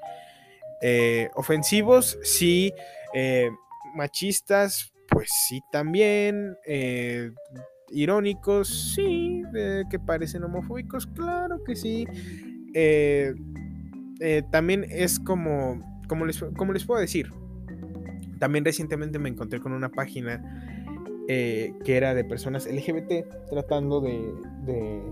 Eh, 0.81 1.29
ofensivos, 1.35 2.17
sí. 2.23 2.73
Eh, 3.13 3.49
machistas, 3.95 4.93
pues 5.09 5.29
sí 5.47 5.61
también. 5.71 6.55
irónicos, 7.89 8.93
sí. 8.95 9.41
que 9.89 9.99
parecen 9.99 10.43
homofóbicos, 10.43 11.07
claro 11.07 11.63
que 11.63 11.75
sí. 11.75 12.07
también 14.51 14.85
es 14.89 15.19
como, 15.19 16.03
como 16.07 16.25
les, 16.25 16.43
como 16.55 16.73
les 16.73 16.85
puedo 16.85 16.99
decir, 16.99 17.31
también 18.39 18.65
recientemente 18.65 19.19
me 19.19 19.29
encontré 19.29 19.59
con 19.59 19.73
una 19.73 19.89
página 19.89 20.41
eh, 21.29 21.73
que 21.83 21.97
era 21.97 22.13
de 22.13 22.23
personas 22.23 22.67
LGBT 22.67 23.49
tratando 23.49 23.99
de, 23.99 25.03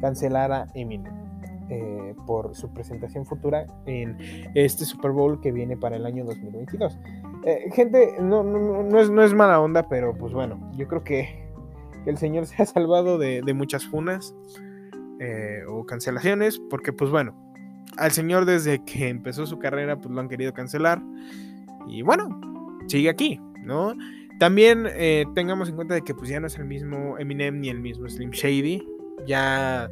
cancelar 0.00 0.52
a 0.52 0.66
Eminem 0.74 1.23
eh, 1.70 2.14
por 2.26 2.54
su 2.54 2.72
presentación 2.72 3.26
futura 3.26 3.66
en 3.86 4.16
este 4.54 4.84
Super 4.84 5.10
Bowl 5.10 5.40
que 5.40 5.52
viene 5.52 5.76
para 5.76 5.96
el 5.96 6.06
año 6.06 6.24
2022. 6.24 6.98
Eh, 7.44 7.70
gente, 7.72 8.16
no, 8.20 8.42
no, 8.42 8.98
es, 8.98 9.10
no 9.10 9.22
es 9.22 9.34
mala 9.34 9.60
onda, 9.60 9.88
pero 9.88 10.16
pues 10.16 10.32
bueno, 10.32 10.70
yo 10.76 10.88
creo 10.88 11.04
que, 11.04 11.44
el 12.06 12.18
señor 12.18 12.46
se 12.46 12.62
ha 12.62 12.66
salvado 12.66 13.18
de, 13.18 13.40
de 13.42 13.54
muchas 13.54 13.86
funas 13.86 14.34
o 15.70 15.86
cancelaciones, 15.86 16.60
porque 16.68 16.92
pues 16.92 17.10
bueno, 17.10 17.34
al 17.96 18.10
señor 18.12 18.44
desde 18.44 18.84
que 18.84 19.08
empezó 19.08 19.46
su 19.46 19.58
carrera 19.58 19.96
pues 19.96 20.10
lo 20.14 20.20
han 20.20 20.28
querido 20.28 20.52
cancelar. 20.52 21.00
Y 21.86 22.02
bueno, 22.02 22.40
sigue 22.86 23.08
aquí, 23.08 23.40
¿no? 23.62 23.94
También 24.38 24.86
eh, 24.90 25.24
tengamos 25.34 25.68
en 25.68 25.76
cuenta 25.76 25.94
de 25.94 26.02
que 26.02 26.14
pues 26.14 26.28
ya 26.28 26.40
no 26.40 26.46
es 26.46 26.56
el 26.58 26.64
mismo 26.64 27.18
Eminem 27.18 27.60
ni 27.60 27.68
el 27.68 27.80
mismo 27.80 28.08
Slim 28.08 28.30
Shady. 28.30 28.86
Ya 29.26 29.88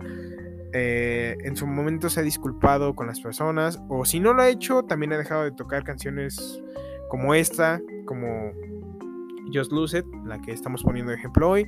eh, 0.72 1.36
en 1.44 1.56
su 1.56 1.66
momento 1.66 2.08
se 2.10 2.20
ha 2.20 2.22
disculpado 2.22 2.94
con 2.94 3.06
las 3.06 3.20
personas. 3.20 3.80
O 3.88 4.04
si 4.04 4.20
no 4.20 4.32
lo 4.32 4.42
ha 4.42 4.48
hecho, 4.48 4.82
también 4.82 5.12
ha 5.12 5.18
dejado 5.18 5.44
de 5.44 5.52
tocar 5.52 5.84
canciones 5.84 6.62
como 7.08 7.34
esta, 7.34 7.80
como 8.06 8.52
Just 9.52 9.72
Lose 9.72 9.98
It, 9.98 10.06
la 10.24 10.40
que 10.40 10.52
estamos 10.52 10.82
poniendo 10.82 11.10
de 11.10 11.18
ejemplo 11.18 11.50
hoy. 11.50 11.66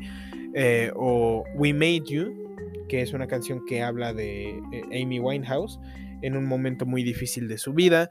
Eh, 0.54 0.90
o 0.94 1.44
We 1.54 1.72
Made 1.72 2.04
You, 2.06 2.86
que 2.88 3.02
es 3.02 3.12
una 3.12 3.26
canción 3.26 3.64
que 3.66 3.82
habla 3.82 4.12
de 4.12 4.60
Amy 4.92 5.18
Winehouse 5.18 5.78
en 6.22 6.36
un 6.36 6.46
momento 6.46 6.86
muy 6.86 7.02
difícil 7.02 7.48
de 7.48 7.58
su 7.58 7.74
vida. 7.74 8.08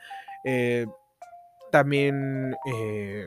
También 1.73 2.56
eh, 2.67 3.25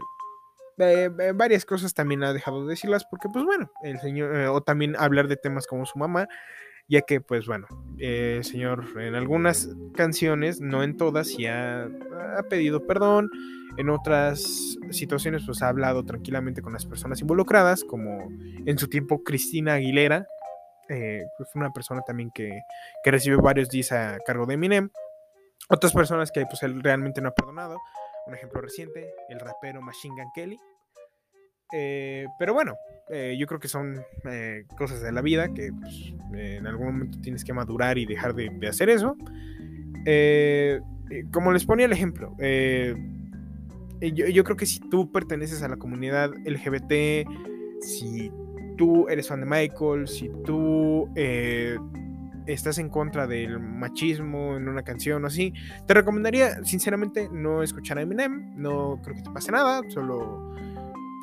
eh, 0.79 1.11
eh, 1.19 1.33
varias 1.35 1.65
cosas 1.65 1.95
también 1.95 2.23
ha 2.23 2.33
dejado 2.33 2.63
de 2.65 2.71
decirlas 2.71 3.05
porque 3.11 3.29
pues 3.29 3.45
bueno, 3.45 3.73
el 3.83 3.99
señor, 3.99 4.33
o 4.51 4.61
también 4.61 4.95
hablar 4.97 5.27
de 5.27 5.37
temas 5.37 5.67
como 5.67 5.85
su 5.85 5.99
mamá, 5.99 6.29
ya 6.89 7.03
que 7.03 7.21
pues 7.21 7.47
bueno, 7.47 7.67
el 7.99 8.45
señor 8.45 8.85
en 9.01 9.15
algunas 9.15 9.69
canciones, 9.95 10.61
no 10.61 10.83
en 10.83 10.97
todas, 10.97 11.29
sí 11.29 11.47
ha, 11.47 11.89
pedido 12.49 12.87
perdón, 12.87 13.31
en 13.77 13.91
otras 13.91 14.79
situaciones 14.91 15.43
pues 15.45 15.63
ha 15.63 15.69
hablado 15.69 16.05
tranquilamente 16.05 16.63
con 16.63 16.73
las 16.73 16.87
personas 16.87 17.21
involucradas, 17.21 17.85
como 17.85 18.29
en 18.65 18.79
su 18.79 18.89
tiempo 18.89 19.23
Cristina 19.23 19.75
Aguilera, 19.75 20.27
eh, 20.89 21.25
fue 21.37 21.61
una 21.61 21.73
persona 21.73 22.03
también 22.03 22.31
que, 22.33 22.61
que 23.03 23.11
recibe 23.11 23.37
varios 23.37 23.69
días 23.69 23.91
a 23.93 24.19
cargo 24.25 24.47
de 24.47 24.55
Eminem, 24.55 24.91
otras 25.69 25.93
personas 25.93 26.31
que 26.31 26.47
pues 26.47 26.63
él 26.63 26.83
realmente 26.83 27.21
no 27.21 27.29
ha 27.29 27.35
perdonado, 27.35 27.79
un 28.27 28.35
ejemplo 28.35 28.61
reciente, 28.61 29.13
el 29.29 29.41
rapero 29.41 29.81
Machine 29.81 30.15
Gun 30.15 30.31
Kelly. 30.35 30.59
Eh, 31.73 32.27
pero 32.39 32.55
bueno, 32.55 32.77
eh, 33.09 33.37
yo 33.39 33.47
creo 33.47 33.59
que 33.59 33.69
son 33.69 34.01
eh, 34.25 34.65
cosas 34.77 35.03
de 35.03 35.13
la 35.13 35.21
vida 35.21 35.53
que 35.53 35.73
pues, 35.73 36.15
en 36.33 36.67
algún 36.67 36.87
momento 36.87 37.21
tienes 37.21 37.45
que 37.45 37.53
madurar 37.53 37.99
y 37.99 38.07
dejar 38.07 38.35
de, 38.35 38.51
hacer 38.69 38.89
eso. 38.89 39.17
como 41.33 41.53
les 41.53 41.65
ponía 41.65 41.87
el 41.87 41.93
ejemplo, 41.93 42.37
yo, 44.01 44.27
yo, 44.27 44.45
creo 44.45 44.57
que 44.57 44.67
si 44.67 44.81
tú 44.81 45.11
perteneces 45.11 45.63
a 45.63 45.69
la 45.69 45.77
comunidad 45.77 46.31
LGBT, 46.45 47.27
si 47.81 48.31
tú 48.77 49.09
eres 49.09 49.29
fan 49.29 49.41
de 49.41 49.47
Michael, 49.47 50.07
si 50.07 50.31
tú 50.45 51.09
estás 52.47 52.79
en 52.79 52.89
contra 52.89 53.27
del 53.27 53.59
machismo 53.59 54.57
en 54.57 54.69
una 54.69 54.83
canción 54.83 55.25
o 55.25 55.27
así, 55.27 55.53
te 55.87 55.95
recomendaría 55.95 56.63
sinceramente 56.65 57.29
no 57.33 57.63
escuchar 57.63 57.99
a 57.99 58.03
Eminem, 58.03 58.53
no 58.57 59.01
creo 59.03 59.17
que 59.17 59.23
te 59.23 59.31
pase 59.31 59.51
nada, 59.51 59.81
solo, 59.89 60.55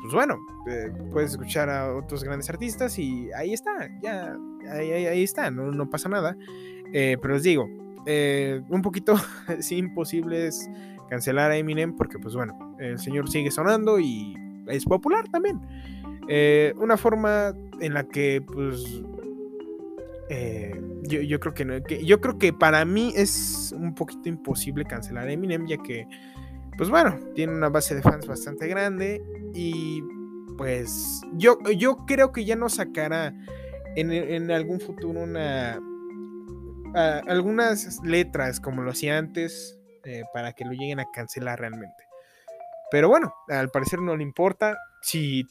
pues 0.04 0.12
bueno, 0.12 0.38
eh, 0.68 0.92
puedes 1.10 1.30
escuchar 1.30 1.70
a 1.70 1.96
otros 1.96 2.22
grandes 2.24 2.50
artistas 2.50 2.98
y 2.98 3.32
ahí 3.32 3.54
está, 3.54 3.88
ya, 4.02 4.36
ahí, 4.70 5.22
está, 5.22 5.50
no, 5.50 5.88
pasa 5.88 6.10
nada. 6.10 6.36
Eh, 6.92 7.16
pero 7.22 7.32
les 7.32 7.42
digo, 7.42 7.66
eh, 8.04 8.60
un 8.68 8.82
poquito 8.82 9.14
sí 9.60 9.78
imposible 9.78 10.48
es 10.48 10.68
cancelar 11.08 11.52
a 11.52 11.56
Eminem 11.56 11.96
porque 11.96 12.18
pues 12.18 12.34
bueno, 12.34 12.76
el 12.78 12.98
señor 12.98 13.30
sigue 13.30 13.50
sonando 13.50 13.98
y 13.98 14.36
es 14.66 14.84
popular 14.84 15.26
también. 15.30 15.58
una 16.76 16.98
forma 16.98 17.54
en 17.80 17.94
la 17.94 18.04
que 18.04 18.42
pues 18.46 19.02
eh, 20.30 20.80
yo, 21.02 21.38
creo 21.38 21.54
que, 21.54 21.64
no, 21.64 21.78
yo 21.78 22.20
creo 22.20 22.38
que 22.38 22.52
para 22.52 22.84
mí 22.84 23.12
es 23.14 23.74
un 23.76 23.94
poquito 23.94 24.28
imposible 24.28 24.84
cancelar 24.84 25.28
a 25.28 25.32
Eminem, 25.32 25.66
ya 25.66 25.76
que, 25.76 26.06
pues 26.76 26.90
bueno, 26.90 27.18
tiene 27.34 27.52
una 27.52 27.68
base 27.68 27.94
de 27.94 28.02
fans 28.02 28.26
bastante 28.26 28.66
grande 28.68 29.22
y 29.54 30.02
pues 30.56 31.20
yo, 31.34 31.58
yo 31.76 32.04
creo 32.06 32.32
que 32.32 32.44
ya 32.44 32.56
no 32.56 32.68
sacará 32.68 33.34
en, 33.96 34.50
algún 34.50 34.80
futuro 34.80 35.20
una 35.20 35.80
algunas 36.94 38.00
letras 38.04 38.60
como 38.60 38.82
lo 38.82 38.90
hacía 38.92 39.18
antes 39.18 39.78
eh, 40.04 40.22
para 40.32 40.52
que 40.52 40.64
lo 40.64 40.72
lleguen 40.72 41.00
a 41.00 41.06
cancelar 41.12 41.58
realmente. 41.58 42.04
Pero 42.90 43.08
bueno, 43.08 43.34
al 43.48 43.70
parecer 43.70 44.00
no 44.00 44.16
le 44.16 44.22
importa. 44.22 44.76
Si 45.02 45.44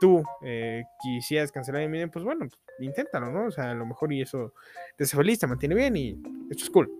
tú 0.00 0.22
eh, 0.42 0.84
quisieras 1.02 1.52
cancelar 1.52 1.82
Eminem, 1.82 2.10
pues 2.10 2.24
bueno, 2.24 2.46
inténtalo, 2.78 3.30
¿no? 3.30 3.46
O 3.46 3.50
sea, 3.50 3.72
a 3.72 3.74
lo 3.74 3.84
mejor 3.84 4.12
y 4.12 4.22
eso 4.22 4.54
te 4.96 5.04
hace 5.04 5.16
feliz, 5.16 5.38
te 5.38 5.46
mantiene 5.46 5.74
bien 5.74 5.96
y 5.96 6.22
esto 6.50 6.64
es 6.64 6.70
cool. 6.70 6.90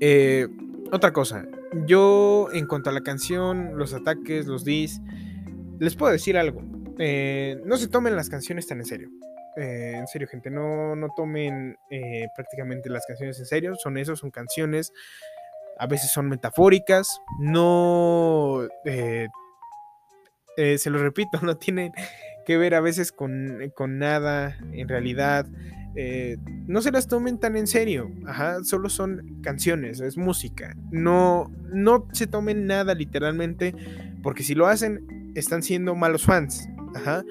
Eh, 0.00 0.46
otra 0.92 1.12
cosa, 1.12 1.46
yo 1.86 2.48
en 2.52 2.66
cuanto 2.66 2.90
a 2.90 2.92
la 2.92 3.02
canción, 3.02 3.76
los 3.76 3.94
ataques, 3.94 4.46
los 4.46 4.64
dis, 4.64 5.00
les 5.78 5.96
puedo 5.96 6.12
decir 6.12 6.36
algo. 6.36 6.62
Eh, 6.98 7.60
no 7.64 7.76
se 7.76 7.88
tomen 7.88 8.16
las 8.16 8.28
canciones 8.28 8.66
tan 8.66 8.78
en 8.78 8.86
serio. 8.86 9.10
Eh, 9.56 9.94
en 9.96 10.06
serio, 10.06 10.28
gente, 10.28 10.50
no, 10.50 10.96
no 10.96 11.08
tomen 11.16 11.76
prácticamente 12.34 12.90
las 12.90 13.06
canciones 13.06 13.38
en 13.38 13.46
serio. 13.46 13.74
Son 13.76 13.96
eso, 13.98 14.16
son 14.16 14.30
canciones. 14.30 14.92
A 15.78 15.86
veces 15.86 16.10
son 16.10 16.28
metafóricas. 16.28 17.20
No 17.38 18.66
se 18.84 19.30
lo 20.90 20.98
repito, 20.98 21.38
no 21.42 21.56
tienen 21.56 21.92
que 22.48 22.56
ver 22.56 22.74
a 22.74 22.80
veces 22.80 23.12
con, 23.12 23.58
nada 23.98 24.56
en 24.72 24.88
realidad. 24.88 25.44
Eh, 25.94 26.36
no 26.66 26.80
se 26.80 26.92
las 26.92 27.08
tomen 27.08 27.38
tan 27.38 27.56
en 27.56 27.66
serio, 27.66 28.10
Ajá, 28.26 28.62
solo 28.62 28.88
son 28.88 29.40
canciones, 29.42 30.00
es 30.00 30.16
música. 30.16 30.76
No, 30.90 31.50
no 31.72 32.06
se 32.12 32.26
tomen 32.26 32.66
nada 32.66 32.94
literalmente, 32.94 33.74
porque 34.22 34.42
si 34.42 34.54
lo 34.54 34.66
hacen, 34.66 35.32
están 35.34 35.62
siendo 35.62 35.94
malos 35.94 36.24
fans. 36.24 36.68
Ajá. 36.94 37.24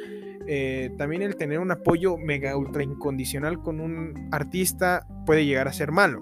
Eh, 0.47 0.91
también 0.97 1.21
el 1.21 1.35
tener 1.35 1.59
un 1.59 1.71
apoyo 1.71 2.17
mega 2.17 2.55
ultra 2.55 2.81
incondicional 2.81 3.61
con 3.61 3.81
un 3.81 4.29
artista 4.31 5.05
puede 5.25 5.45
llegar 5.45 5.67
a 5.67 5.73
ser 5.73 5.91
malo. 5.91 6.21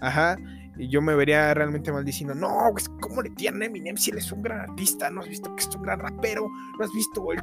Ajá. 0.00 0.36
Y 0.78 0.88
yo 0.88 1.02
me 1.02 1.14
vería 1.14 1.52
realmente 1.54 1.90
mal 1.90 2.04
diciendo, 2.04 2.34
no, 2.34 2.68
pues, 2.72 2.88
¿cómo 3.00 3.20
le 3.20 3.30
tiene 3.30 3.66
Eminem 3.66 3.96
si 3.96 4.12
él 4.12 4.18
es 4.18 4.30
un 4.30 4.42
gran 4.42 4.60
artista? 4.60 5.10
¿No 5.10 5.20
has 5.20 5.28
visto 5.28 5.54
que 5.56 5.62
es 5.62 5.74
un 5.74 5.82
gran 5.82 5.98
rapero? 5.98 6.48
¿No 6.78 6.84
has 6.84 6.92
visto 6.92 7.32
el, 7.32 7.40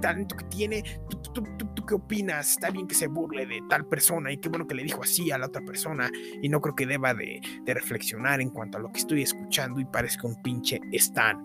talento 0.00 0.36
que 0.36 0.44
tiene? 0.44 0.84
¿Tú, 1.08 1.84
qué 1.84 1.94
opinas? 1.94 2.52
Está 2.52 2.70
bien 2.70 2.86
que 2.86 2.94
se 2.94 3.08
burle 3.08 3.46
de 3.46 3.60
tal 3.68 3.86
persona 3.86 4.32
y 4.32 4.38
qué 4.38 4.48
bueno 4.48 4.66
que 4.66 4.74
le 4.74 4.84
dijo 4.84 5.02
así 5.02 5.30
a 5.30 5.38
la 5.38 5.46
otra 5.46 5.62
persona 5.62 6.10
y 6.42 6.48
no 6.48 6.60
creo 6.60 6.74
que 6.74 6.86
deba 6.86 7.12
de, 7.14 7.40
reflexionar 7.66 8.40
en 8.40 8.50
cuanto 8.50 8.78
a 8.78 8.80
lo 8.80 8.90
que 8.90 9.00
estoy 9.00 9.22
escuchando 9.22 9.80
y 9.80 9.84
parezca 9.84 10.26
un 10.26 10.40
pinche 10.42 10.80
Stan. 10.92 11.36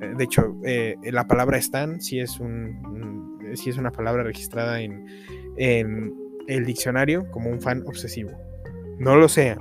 Eh, 0.00 0.14
de 0.16 0.24
hecho, 0.24 0.56
eh, 0.64 0.96
la 1.02 1.26
palabra 1.26 1.58
Stan 1.58 2.00
sí 2.00 2.20
es, 2.20 2.38
un, 2.38 3.38
sí 3.54 3.70
es 3.70 3.76
una 3.76 3.90
palabra 3.90 4.22
registrada 4.22 4.80
en, 4.80 5.06
en 5.56 6.14
el 6.46 6.64
diccionario 6.64 7.28
como 7.30 7.50
un 7.50 7.60
fan 7.60 7.82
obsesivo. 7.86 8.30
No 8.98 9.16
lo 9.16 9.28
sea. 9.28 9.58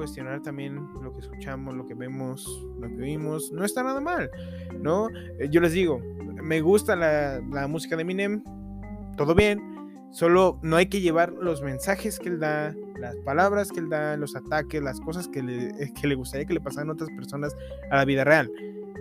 Cuestionar 0.00 0.40
también 0.40 0.76
lo 1.02 1.12
que 1.12 1.20
escuchamos, 1.20 1.74
lo 1.74 1.86
que 1.86 1.94
vemos, 1.94 2.66
lo 2.78 2.88
que 2.88 3.02
vimos. 3.02 3.52
No 3.52 3.64
está 3.64 3.82
nada 3.82 4.00
mal, 4.00 4.30
¿no? 4.80 5.08
Eh, 5.38 5.48
yo 5.50 5.60
les 5.60 5.72
digo, 5.72 6.00
me 6.42 6.62
gusta 6.62 6.96
la, 6.96 7.42
la 7.52 7.68
música 7.68 7.96
de 7.96 8.02
Eminem, 8.02 8.42
todo 9.16 9.34
bien, 9.34 9.60
Solo 10.10 10.58
no 10.62 10.76
hay 10.76 10.86
que 10.86 11.00
llevar 11.00 11.32
los 11.32 11.62
mensajes 11.62 12.18
que 12.18 12.30
él 12.30 12.40
da, 12.40 12.74
las 12.98 13.14
palabras 13.18 13.70
que 13.70 13.78
él 13.78 13.88
da, 13.88 14.16
los 14.16 14.34
ataques, 14.34 14.82
las 14.82 15.00
cosas 15.00 15.28
que 15.28 15.42
le, 15.42 15.68
eh, 15.68 15.92
que 15.98 16.08
le 16.08 16.16
gustaría 16.16 16.46
que 16.46 16.54
le 16.54 16.60
pasaran 16.60 16.90
a 16.90 16.94
otras 16.94 17.10
personas 17.10 17.56
a 17.90 17.96
la 17.96 18.04
vida 18.04 18.24
real. 18.24 18.50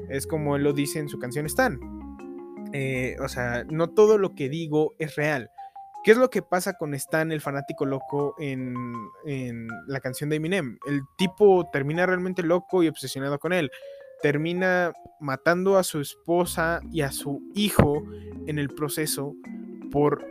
Es 0.10 0.28
como 0.28 0.56
él 0.56 0.64
lo 0.64 0.72
dice 0.72 1.00
en 1.00 1.10
su 1.10 1.18
canción 1.18 1.48
Stan. 1.48 1.80
Eh, 2.74 3.16
o 3.20 3.28
sea, 3.28 3.64
no 3.72 3.90
todo 3.90 4.20
lo 4.20 4.36
que 4.36 4.50
digo 4.50 4.94
es 5.00 5.16
real. 5.16 5.50
¿Qué 6.04 6.12
es 6.12 6.18
lo 6.18 6.30
que 6.30 6.42
pasa 6.42 6.74
con 6.74 6.94
Stan, 6.94 7.32
el 7.32 7.42
fanático 7.42 7.86
loco, 7.86 8.36
en, 8.40 8.74
la 9.88 10.00
canción 10.00 10.30
de 10.30 10.38
Eminem? 10.38 10.80
El 10.88 11.02
tipo 11.18 11.70
termina 11.72 12.06
realmente 12.06 12.42
loco 12.42 12.84
y 12.84 12.88
obsesionado 12.88 13.38
con 13.38 13.52
él. 13.52 13.70
Termina 14.22 14.94
matando 15.20 15.78
a 15.78 15.84
su 15.84 16.00
esposa 16.00 16.80
y 16.92 17.02
a 17.02 17.12
su 17.12 17.42
hijo 17.54 18.04
en 18.48 18.60
el 18.60 18.70
proceso 18.70 19.36
por 19.92 20.26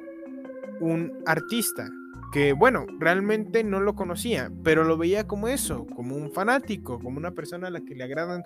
un 0.80 1.22
artista 1.26 1.88
que, 2.32 2.52
bueno, 2.52 2.86
realmente 2.98 3.64
no 3.64 3.80
lo 3.80 3.94
conocía, 3.94 4.50
pero 4.62 4.84
lo 4.84 4.96
veía 4.96 5.26
como 5.26 5.48
eso, 5.48 5.86
como 5.94 6.16
un 6.16 6.32
fanático, 6.32 6.98
como 6.98 7.18
una 7.18 7.32
persona 7.32 7.68
a 7.68 7.70
la 7.70 7.80
que 7.80 7.94
le 7.94 8.04
agradan 8.04 8.42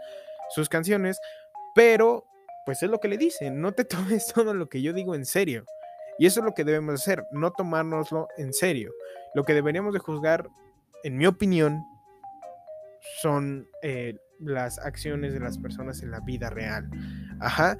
sus 0.51 0.69
canciones, 0.69 1.19
pero 1.75 2.27
pues 2.65 2.83
es 2.83 2.91
lo 2.91 2.99
que 2.99 3.09
le 3.09 3.19
dice, 3.19 3.51
no 3.51 3.73
te 3.73 3.85
tomes 3.85 4.27
todo 4.27 4.55
lo 4.55 4.69
que 4.69 4.83
yo 4.83 4.93
digo 4.93 5.15
en 5.15 5.27
serio. 5.27 5.65
Y 6.19 6.27
eso 6.27 6.41
es 6.41 6.45
lo 6.45 6.53
que 6.53 6.65
debemos 6.65 6.95
hacer, 6.95 7.25
no 7.33 7.51
tomárnoslo 7.53 8.29
en 8.37 8.53
serio. 8.53 8.93
Lo 9.35 9.45
que 9.45 9.55
deberíamos 9.55 9.93
de 9.93 9.99
juzgar, 9.99 10.49
en 11.05 11.17
mi 11.17 11.27
opinión, 11.27 11.85
son 13.21 13.67
eh, 13.83 14.17
las 14.39 14.79
acciones 14.79 15.33
de 15.33 15.41
las 15.41 15.59
personas 15.59 16.03
en 16.03 16.11
la 16.11 16.21
vida 16.21 16.51
real. 16.51 16.89
Ajá. 17.43 17.77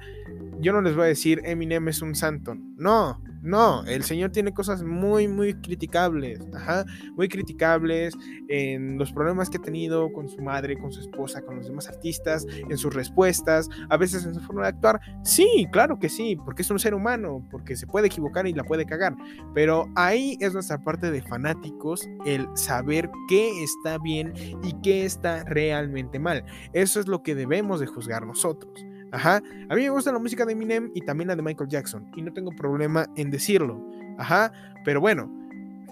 Yo 0.59 0.71
no 0.71 0.81
les 0.81 0.95
voy 0.95 1.05
a 1.05 1.07
decir 1.07 1.41
Eminem 1.43 1.87
es 1.87 2.01
un 2.01 2.15
santo. 2.15 2.55
No, 2.77 3.21
no, 3.43 3.83
el 3.83 4.03
señor 4.03 4.31
tiene 4.31 4.53
cosas 4.53 4.83
muy, 4.83 5.27
muy 5.27 5.53
criticables, 5.55 6.39
ajá, 6.53 6.85
muy 7.17 7.27
criticables 7.27 8.13
en 8.47 8.97
los 8.97 9.11
problemas 9.11 9.49
que 9.49 9.57
ha 9.57 9.61
tenido 9.61 10.13
con 10.13 10.29
su 10.29 10.41
madre, 10.41 10.77
con 10.77 10.93
su 10.93 11.01
esposa, 11.01 11.41
con 11.41 11.57
los 11.57 11.67
demás 11.67 11.89
artistas, 11.89 12.47
en 12.49 12.77
sus 12.77 12.93
respuestas, 12.93 13.67
a 13.89 13.97
veces 13.97 14.25
en 14.25 14.35
su 14.35 14.39
forma 14.39 14.61
de 14.61 14.69
actuar. 14.69 15.01
Sí, 15.25 15.67
claro 15.73 15.99
que 15.99 16.07
sí, 16.07 16.37
porque 16.37 16.61
es 16.61 16.71
un 16.71 16.79
ser 16.79 16.93
humano, 16.93 17.45
porque 17.51 17.75
se 17.75 17.85
puede 17.85 18.07
equivocar 18.07 18.47
y 18.47 18.53
la 18.53 18.63
puede 18.63 18.85
cagar. 18.85 19.13
Pero 19.53 19.89
ahí 19.95 20.37
es 20.39 20.53
nuestra 20.53 20.81
parte 20.81 21.11
de 21.11 21.21
fanáticos, 21.21 22.07
el 22.25 22.47
saber 22.55 23.09
qué 23.27 23.61
está 23.61 23.97
bien 23.97 24.31
y 24.63 24.73
qué 24.81 25.03
está 25.03 25.43
realmente 25.43 26.17
mal. 26.17 26.45
Eso 26.71 27.01
es 27.01 27.09
lo 27.09 27.23
que 27.23 27.35
debemos 27.35 27.81
de 27.81 27.87
juzgar 27.87 28.25
nosotros. 28.25 28.85
Ajá. 29.13 29.41
A 29.69 29.75
mí 29.75 29.83
me 29.83 29.89
gusta 29.89 30.11
la 30.11 30.17
música 30.17 30.43
de 30.43 30.53
Eminem 30.53 30.89
y 30.95 31.01
también 31.01 31.27
la 31.27 31.35
de 31.35 31.43
Michael 31.43 31.69
Jackson. 31.69 32.11
Y 32.15 32.23
no 32.23 32.33
tengo 32.33 32.51
problema 32.51 33.07
en 33.15 33.29
decirlo. 33.29 33.79
Ajá. 34.17 34.51
Pero 34.83 34.99
bueno, 34.99 35.31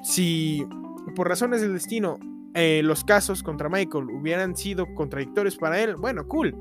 si 0.04 0.66
por 1.16 1.30
razones 1.30 1.62
del 1.62 1.74
destino 1.74 2.20
eh, 2.56 2.82
los 2.84 3.04
casos 3.04 3.44
contra 3.44 3.70
Michael 3.70 4.10
hubieran 4.10 4.58
sido 4.58 4.92
contradictorios 4.96 5.56
para 5.56 5.80
él, 5.80 5.96
bueno, 5.96 6.28
cool. 6.28 6.56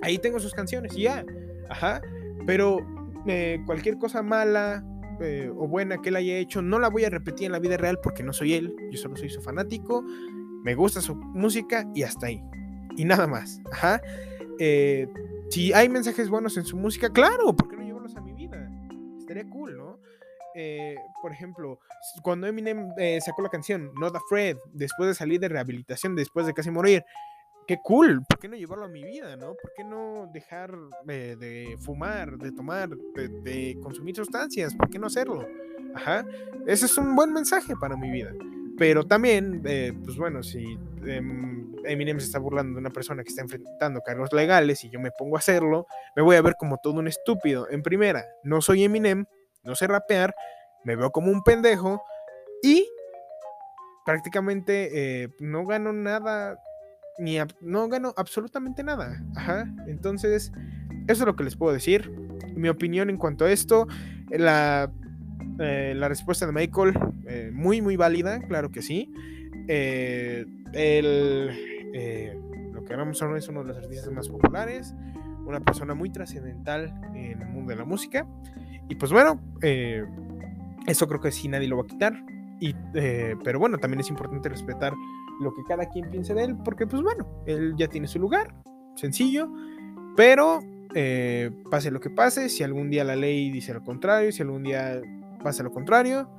Ahí 0.00 0.18
tengo 0.18 0.38
sus 0.38 0.54
canciones 0.54 0.96
y 0.96 1.02
ya. 1.02 1.24
Ajá. 1.68 2.00
Pero 2.46 2.78
eh, 3.26 3.60
cualquier 3.66 3.98
cosa 3.98 4.22
mala 4.22 4.84
eh, 5.20 5.50
o 5.54 5.66
buena 5.66 5.98
que 5.98 6.10
él 6.10 6.16
haya 6.16 6.38
hecho, 6.38 6.62
no 6.62 6.78
la 6.78 6.88
voy 6.88 7.04
a 7.04 7.10
repetir 7.10 7.46
en 7.46 7.52
la 7.52 7.58
vida 7.58 7.76
real 7.76 7.98
porque 8.00 8.22
no 8.22 8.32
soy 8.32 8.54
él. 8.54 8.74
Yo 8.92 8.98
solo 8.98 9.16
soy 9.16 9.28
su 9.28 9.42
fanático. 9.42 10.04
Me 10.62 10.76
gusta 10.76 11.00
su 11.00 11.16
música 11.16 11.84
y 11.96 12.04
hasta 12.04 12.28
ahí. 12.28 12.40
Y 12.96 13.04
nada 13.04 13.26
más. 13.26 13.60
Ajá. 13.72 14.00
Eh, 14.62 15.08
si 15.48 15.72
hay 15.72 15.88
mensajes 15.88 16.28
buenos 16.28 16.54
en 16.58 16.66
su 16.66 16.76
música, 16.76 17.10
claro, 17.10 17.54
¿por 17.54 17.66
qué 17.66 17.78
no 17.78 17.82
llevarlos 17.82 18.14
a 18.14 18.20
mi 18.20 18.34
vida? 18.34 18.70
Estaría 19.18 19.48
cool, 19.48 19.74
¿no? 19.74 19.98
Eh, 20.54 20.96
por 21.22 21.32
ejemplo, 21.32 21.78
cuando 22.22 22.46
Eminem 22.46 22.92
eh, 22.98 23.18
sacó 23.22 23.40
la 23.40 23.48
canción 23.48 23.90
Not 23.98 24.14
Afraid, 24.16 24.56
después 24.74 25.08
de 25.08 25.14
salir 25.14 25.40
de 25.40 25.48
rehabilitación, 25.48 26.14
después 26.14 26.44
de 26.44 26.52
casi 26.52 26.70
morir, 26.70 27.02
qué 27.66 27.78
cool, 27.82 28.22
¿por 28.28 28.38
qué 28.38 28.48
no 28.48 28.56
llevarlo 28.56 28.84
a 28.84 28.88
mi 28.88 29.02
vida, 29.02 29.34
no? 29.36 29.54
¿Por 29.54 29.72
qué 29.74 29.82
no 29.82 30.28
dejar 30.30 30.76
de 31.06 31.78
fumar, 31.80 32.36
de 32.36 32.52
tomar, 32.52 32.90
de, 32.90 33.28
de, 33.28 33.78
consumir 33.82 34.14
sustancias? 34.14 34.74
¿Por 34.74 34.90
qué 34.90 34.98
no 34.98 35.06
hacerlo? 35.06 35.48
Ajá, 35.94 36.26
ese 36.66 36.84
es 36.84 36.98
un 36.98 37.16
buen 37.16 37.32
mensaje 37.32 37.74
para 37.80 37.96
mi 37.96 38.10
vida. 38.10 38.32
Pero 38.80 39.04
también, 39.04 39.60
eh, 39.66 39.92
pues 40.06 40.16
bueno, 40.16 40.42
si 40.42 40.78
eh, 41.04 41.20
Eminem 41.84 42.18
se 42.18 42.24
está 42.24 42.38
burlando 42.38 42.76
de 42.76 42.80
una 42.80 42.88
persona 42.88 43.22
que 43.22 43.28
está 43.28 43.42
enfrentando 43.42 44.00
cargos 44.00 44.32
legales 44.32 44.82
y 44.84 44.88
yo 44.88 44.98
me 44.98 45.10
pongo 45.10 45.36
a 45.36 45.38
hacerlo, 45.38 45.86
me 46.16 46.22
voy 46.22 46.36
a 46.36 46.40
ver 46.40 46.54
como 46.58 46.78
todo 46.78 46.94
un 46.94 47.06
estúpido. 47.06 47.68
En 47.68 47.82
primera, 47.82 48.24
no 48.42 48.62
soy 48.62 48.84
Eminem, 48.84 49.26
no 49.64 49.74
sé 49.74 49.86
rapear, 49.86 50.34
me 50.82 50.96
veo 50.96 51.10
como 51.10 51.30
un 51.30 51.42
pendejo 51.42 52.02
y 52.62 52.88
prácticamente 54.06 55.24
eh, 55.24 55.28
no 55.40 55.66
gano 55.66 55.92
nada, 55.92 56.58
ni 57.18 57.36
no 57.60 57.86
gano 57.90 58.14
absolutamente 58.16 58.82
nada. 58.82 59.22
Ajá. 59.36 59.66
Entonces, 59.88 60.52
eso 61.06 61.22
es 61.22 61.26
lo 61.26 61.36
que 61.36 61.44
les 61.44 61.54
puedo 61.54 61.74
decir. 61.74 62.10
Mi 62.54 62.70
opinión 62.70 63.10
en 63.10 63.18
cuanto 63.18 63.44
a 63.44 63.52
esto, 63.52 63.86
la 64.30 64.90
eh, 65.58 65.94
la 65.94 66.08
respuesta 66.08 66.46
de 66.46 66.52
Michael, 66.52 66.94
eh, 67.26 67.50
muy, 67.52 67.82
muy 67.82 67.96
válida, 67.96 68.40
claro 68.40 68.70
que 68.70 68.82
sí. 68.82 69.12
Eh, 69.68 70.46
el, 70.72 71.46
lo 72.72 72.84
que 72.84 72.94
ahora 72.94 73.10
es 73.10 73.48
uno 73.48 73.60
de 73.60 73.68
los 73.68 73.76
artistas 73.76 74.10
más 74.12 74.28
populares, 74.28 74.94
una 75.44 75.60
persona 75.60 75.94
muy 75.94 76.10
trascendental 76.10 76.94
en 77.14 77.42
el 77.42 77.48
mundo 77.48 77.70
de 77.70 77.76
la 77.76 77.84
música. 77.84 78.26
Y 78.88 78.94
pues 78.94 79.12
bueno, 79.12 79.40
eso 79.60 81.06
creo 81.06 81.20
que 81.20 81.30
sí 81.30 81.48
nadie 81.48 81.68
lo 81.68 81.76
va 81.76 81.82
a 81.82 81.86
quitar. 81.86 82.24
Y, 82.58 82.74
pero 82.92 83.58
bueno, 83.58 83.78
también 83.78 84.00
es 84.00 84.08
importante 84.08 84.48
respetar 84.48 84.92
lo 85.40 85.54
que 85.54 85.62
cada 85.68 85.88
quien 85.88 86.10
piense 86.10 86.34
de 86.34 86.44
él, 86.44 86.56
porque 86.64 86.86
pues 86.86 87.02
bueno, 87.02 87.42
él 87.46 87.74
ya 87.76 87.88
tiene 87.88 88.06
su 88.06 88.18
lugar, 88.18 88.54
sencillo, 88.96 89.50
pero 90.16 90.60
pase 91.70 91.90
lo 91.90 92.00
que 92.00 92.10
pase, 92.10 92.48
si 92.48 92.62
algún 92.62 92.90
día 92.90 93.04
la 93.04 93.16
ley 93.16 93.50
dice 93.50 93.72
lo 93.72 93.82
contrario, 93.82 94.32
si 94.32 94.42
algún 94.42 94.64
día 94.64 95.00
pasa 95.40 95.62
lo 95.62 95.72
contrario, 95.72 96.30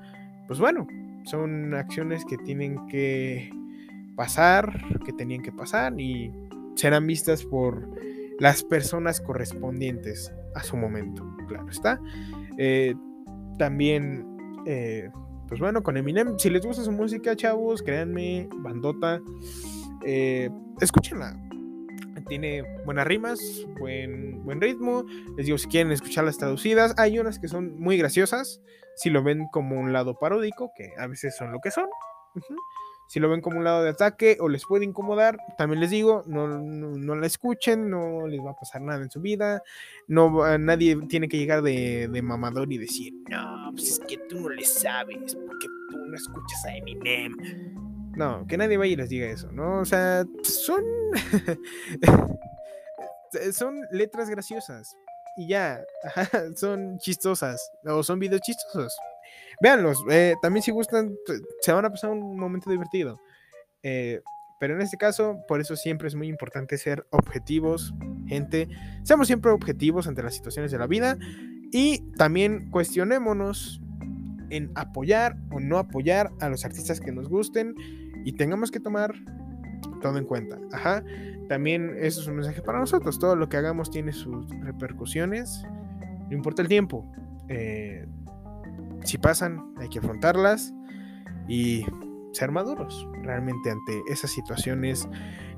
pues 0.47 0.59
bueno, 0.59 0.87
son 1.25 1.73
acciones 1.73 2.23
que 2.25 2.37
tienen 2.37 2.87
que 2.87 3.51
pasar, 4.15 4.83
que 5.05 5.13
tenían 5.13 5.41
que 5.41 5.51
pasar 5.51 5.99
y 5.99 6.31
serán 6.75 7.07
vistas 7.07 7.43
por 7.43 7.89
las 8.39 8.63
personas 8.63 9.21
correspondientes 9.21 10.33
a 10.55 10.63
su 10.63 10.77
momento, 10.77 11.23
claro 11.47 11.69
está. 11.69 11.99
Eh, 12.57 12.95
también, 13.57 14.25
eh, 14.65 15.09
pues 15.47 15.59
bueno, 15.59 15.83
con 15.83 15.97
Eminem, 15.97 16.37
si 16.39 16.49
les 16.49 16.65
gusta 16.65 16.83
su 16.83 16.91
música, 16.91 17.35
chavos, 17.35 17.81
créanme, 17.81 18.49
bandota, 18.51 19.21
eh, 20.05 20.49
escúchenla, 20.79 21.39
tiene 22.27 22.63
buenas 22.85 23.07
rimas, 23.07 23.39
buen, 23.79 24.43
buen 24.43 24.61
ritmo. 24.61 25.05
Les 25.37 25.45
digo, 25.45 25.57
si 25.57 25.67
quieren 25.67 25.91
escucharlas 25.91 26.37
traducidas, 26.37 26.93
hay 26.97 27.19
unas 27.19 27.39
que 27.39 27.47
son 27.47 27.79
muy 27.79 27.97
graciosas. 27.97 28.61
Si 28.95 29.09
lo 29.09 29.23
ven 29.23 29.47
como 29.51 29.79
un 29.79 29.93
lado 29.93 30.17
paródico, 30.19 30.71
que 30.75 30.91
a 30.97 31.07
veces 31.07 31.35
son 31.35 31.51
lo 31.51 31.59
que 31.59 31.71
son. 31.71 31.87
Si 33.07 33.19
lo 33.19 33.29
ven 33.29 33.41
como 33.41 33.57
un 33.57 33.65
lado 33.65 33.83
de 33.83 33.89
ataque 33.89 34.37
o 34.39 34.47
les 34.47 34.65
puede 34.65 34.85
incomodar, 34.85 35.37
también 35.57 35.81
les 35.81 35.89
digo, 35.89 36.23
no, 36.27 36.47
no, 36.47 37.15
la 37.15 37.27
escuchen, 37.27 37.89
no 37.89 38.25
les 38.25 38.39
va 38.39 38.51
a 38.51 38.55
pasar 38.55 38.81
nada 38.81 39.03
en 39.03 39.11
su 39.11 39.19
vida. 39.19 39.63
No, 40.07 40.57
nadie 40.57 40.95
tiene 41.09 41.27
que 41.27 41.37
llegar 41.37 41.61
de, 41.61 42.07
de 42.07 42.21
mamador 42.21 42.71
y 42.71 42.77
decir, 42.77 43.13
no, 43.29 43.71
pues 43.73 43.89
es 43.89 43.99
que 44.07 44.17
tú 44.29 44.39
no 44.39 44.49
le 44.49 44.63
sabes, 44.63 45.35
porque 45.35 45.67
tú 45.89 45.97
no 45.97 46.15
escuchas 46.15 46.65
a 46.65 46.77
Eminem 46.77 47.80
no, 48.15 48.45
que 48.47 48.57
nadie 48.57 48.77
vaya 48.77 48.93
y 48.93 48.95
les 48.95 49.09
diga 49.09 49.27
eso, 49.27 49.51
¿no? 49.51 49.79
O 49.79 49.85
sea, 49.85 50.25
son. 50.43 50.83
son 53.53 53.81
letras 53.91 54.29
graciosas. 54.29 54.95
Y 55.37 55.47
ya, 55.47 55.83
son 56.55 56.97
chistosas. 56.99 57.61
O 57.85 58.03
son 58.03 58.19
videos 58.19 58.41
chistosos. 58.41 58.93
Véanlos. 59.61 59.97
Eh, 60.09 60.35
también 60.41 60.63
si 60.63 60.71
gustan, 60.71 61.15
se 61.61 61.71
van 61.71 61.85
a 61.85 61.89
pasar 61.89 62.09
un 62.09 62.37
momento 62.37 62.69
divertido. 62.69 63.19
Eh, 63.83 64.21
Pero 64.59 64.75
en 64.75 64.81
este 64.81 64.97
caso, 64.97 65.37
por 65.47 65.61
eso 65.61 65.75
siempre 65.75 66.07
es 66.07 66.15
muy 66.15 66.27
importante 66.27 66.77
ser 66.77 67.05
objetivos, 67.11 67.93
gente. 68.27 68.67
Seamos 69.03 69.27
siempre 69.27 69.51
objetivos 69.51 70.07
ante 70.07 70.21
las 70.21 70.35
situaciones 70.35 70.71
de 70.71 70.77
la 70.77 70.87
vida 70.87 71.17
y 71.71 72.03
también 72.17 72.69
cuestionémonos 72.69 73.81
en 74.51 74.71
apoyar 74.75 75.37
o 75.51 75.59
no 75.59 75.77
apoyar 75.77 76.31
a 76.39 76.49
los 76.49 76.65
artistas 76.65 76.99
que 76.99 77.11
nos 77.11 77.29
gusten 77.29 77.73
y 78.23 78.33
tengamos 78.33 78.69
que 78.69 78.79
tomar 78.79 79.13
todo 80.01 80.17
en 80.17 80.25
cuenta. 80.25 80.59
Ajá. 80.71 81.03
También 81.47 81.95
eso 81.99 82.21
es 82.21 82.27
un 82.27 82.35
mensaje 82.35 82.61
para 82.61 82.79
nosotros. 82.79 83.19
Todo 83.19 83.35
lo 83.35 83.49
que 83.49 83.57
hagamos 83.57 83.89
tiene 83.89 84.13
sus 84.13 84.47
repercusiones. 84.61 85.63
No 86.29 86.35
importa 86.35 86.61
el 86.61 86.67
tiempo. 86.67 87.11
Eh, 87.47 88.05
si 89.03 89.17
pasan, 89.17 89.73
hay 89.77 89.89
que 89.89 89.99
afrontarlas 89.99 90.73
y 91.47 91.85
ser 92.33 92.51
maduros 92.51 93.07
realmente 93.23 93.71
ante 93.71 94.01
esas 94.07 94.31
situaciones 94.31 95.09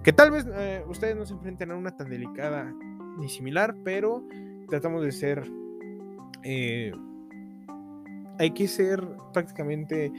que 0.01 0.11
tal 0.11 0.31
vez 0.31 0.47
eh, 0.51 0.83
ustedes 0.87 1.15
no 1.15 1.25
se 1.25 1.33
enfrenten 1.33 1.71
a 1.71 1.75
una 1.75 1.95
tan 1.95 2.09
delicada 2.09 2.73
ni 3.17 3.29
similar, 3.29 3.75
pero 3.83 4.25
tratamos 4.69 5.03
de 5.03 5.11
ser... 5.11 5.49
Eh, 6.43 6.91
hay 8.39 8.51
que 8.51 8.67
ser 8.67 9.05
prácticamente 9.34 10.11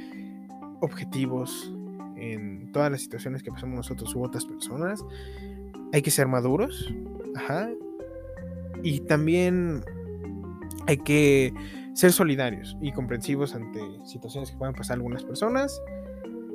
objetivos 0.80 1.72
en 2.16 2.70
todas 2.72 2.90
las 2.90 3.02
situaciones 3.02 3.42
que 3.42 3.50
pasamos 3.50 3.76
nosotros 3.76 4.14
u 4.14 4.22
otras 4.22 4.44
personas. 4.44 5.04
Hay 5.92 6.02
que 6.02 6.10
ser 6.10 6.26
maduros. 6.26 6.92
Ajá. 7.36 7.70
Y 8.82 9.00
también 9.00 9.82
hay 10.86 10.98
que 10.98 11.52
ser 11.94 12.12
solidarios 12.12 12.76
y 12.80 12.92
comprensivos 12.92 13.54
ante 13.54 13.80
situaciones 14.04 14.50
que 14.50 14.56
puedan 14.56 14.74
pasar 14.74 14.96
algunas 14.96 15.24
personas. 15.24 15.80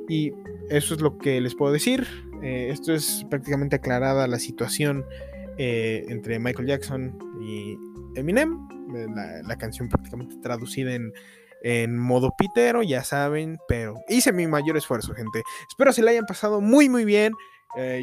Y 0.08 0.32
eso 0.70 0.94
es 0.94 1.00
lo 1.00 1.18
que 1.18 1.40
les 1.40 1.54
puedo 1.54 1.72
decir. 1.72 2.06
Eh, 2.42 2.68
esto 2.70 2.92
es 2.92 3.26
prácticamente 3.28 3.76
aclarada 3.76 4.26
la 4.26 4.38
situación 4.38 5.04
eh, 5.58 6.04
entre 6.08 6.38
Michael 6.38 6.68
Jackson 6.68 7.18
y 7.40 7.76
Eminem. 8.14 8.68
Eh, 8.94 9.06
la, 9.46 9.56
canción 9.56 9.88
prácticamente 9.88 10.36
traducida 10.42 10.94
en, 10.94 11.12
en 11.62 11.98
modo 11.98 12.30
pitero, 12.36 12.82
ya 12.82 13.04
saben, 13.04 13.58
pero 13.68 13.94
hice 14.08 14.32
mi 14.32 14.46
mayor 14.46 14.76
esfuerzo, 14.76 15.14
gente. 15.14 15.42
Espero 15.68 15.92
se 15.92 16.02
le 16.02 16.10
hayan 16.10 16.26
pasado 16.26 16.60
muy, 16.60 16.88
muy 16.88 17.04
bien. 17.04 17.34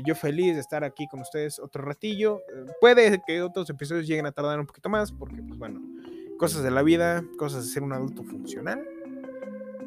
yo 0.05 0.15
feliz 0.15 0.55
de 0.55 0.61
estar 0.61 0.83
aquí 0.83 1.07
con 1.07 1.21
ustedes 1.21 1.59
otro 1.59 1.83
ratillo. 1.83 2.41
puede 2.79 3.21
que 3.25 3.41
otros 3.41 3.69
episodios 3.69 4.07
lleguen 4.07 4.25
a 4.25 4.31
tardar 4.31 4.59
un 4.59 4.65
poquito 4.65 4.89
más, 4.89 5.11
porque, 5.11 5.41
pues 5.41 5.59
bueno, 5.59 5.81
cosas 6.37 6.63
de 6.63 6.71
la 6.71 6.83
vida, 6.83 7.23
cosas 7.37 7.65
de 7.65 7.71
ser 7.71 7.83
un 7.83 7.93
adulto 7.93 8.23
funcional. 8.23 8.87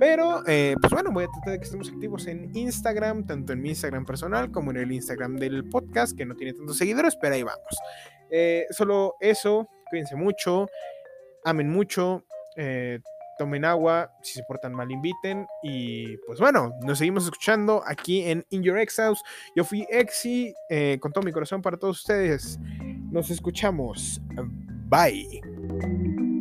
Pero, 0.00 0.42
eh, 0.46 0.76
pues 0.80 0.90
bueno, 0.90 1.12
voy 1.12 1.24
a 1.24 1.28
tratar 1.28 1.52
de 1.52 1.58
que 1.58 1.64
estemos 1.64 1.90
activos 1.90 2.26
en 2.26 2.56
Instagram, 2.56 3.26
tanto 3.26 3.52
en 3.52 3.60
mi 3.60 3.68
Instagram 3.68 4.06
personal 4.06 4.50
como 4.50 4.70
en 4.70 4.78
el 4.78 4.90
Instagram 4.92 5.36
del 5.36 5.68
podcast, 5.68 6.16
que 6.16 6.24
no 6.24 6.34
tiene 6.36 6.54
tantos 6.54 6.78
seguidores, 6.78 7.16
pero 7.20 7.34
ahí 7.34 7.42
vamos. 7.42 7.78
Eh, 8.30 8.64
solo 8.70 9.16
eso, 9.20 9.68
cuídense 9.90 10.16
mucho, 10.16 10.68
amen 11.44 11.68
mucho, 11.68 12.24
eh, 12.56 13.00
tomen 13.40 13.64
agua, 13.64 14.12
si 14.20 14.34
se 14.34 14.44
portan 14.44 14.74
mal 14.74 14.90
inviten 14.92 15.46
y 15.62 16.18
pues 16.26 16.38
bueno, 16.40 16.74
nos 16.82 16.98
seguimos 16.98 17.24
escuchando 17.24 17.82
aquí 17.86 18.20
en 18.20 18.44
In 18.50 18.62
Your 18.62 18.78
Ex 18.78 18.96
House. 18.96 19.22
Yo 19.56 19.64
fui 19.64 19.86
Exi, 19.88 20.52
con 21.00 21.10
todo 21.10 21.24
mi 21.24 21.32
corazón 21.32 21.62
para 21.62 21.78
todos 21.78 22.00
ustedes. 22.00 22.58
Nos 23.10 23.30
escuchamos. 23.30 24.20
Bye. 24.90 26.39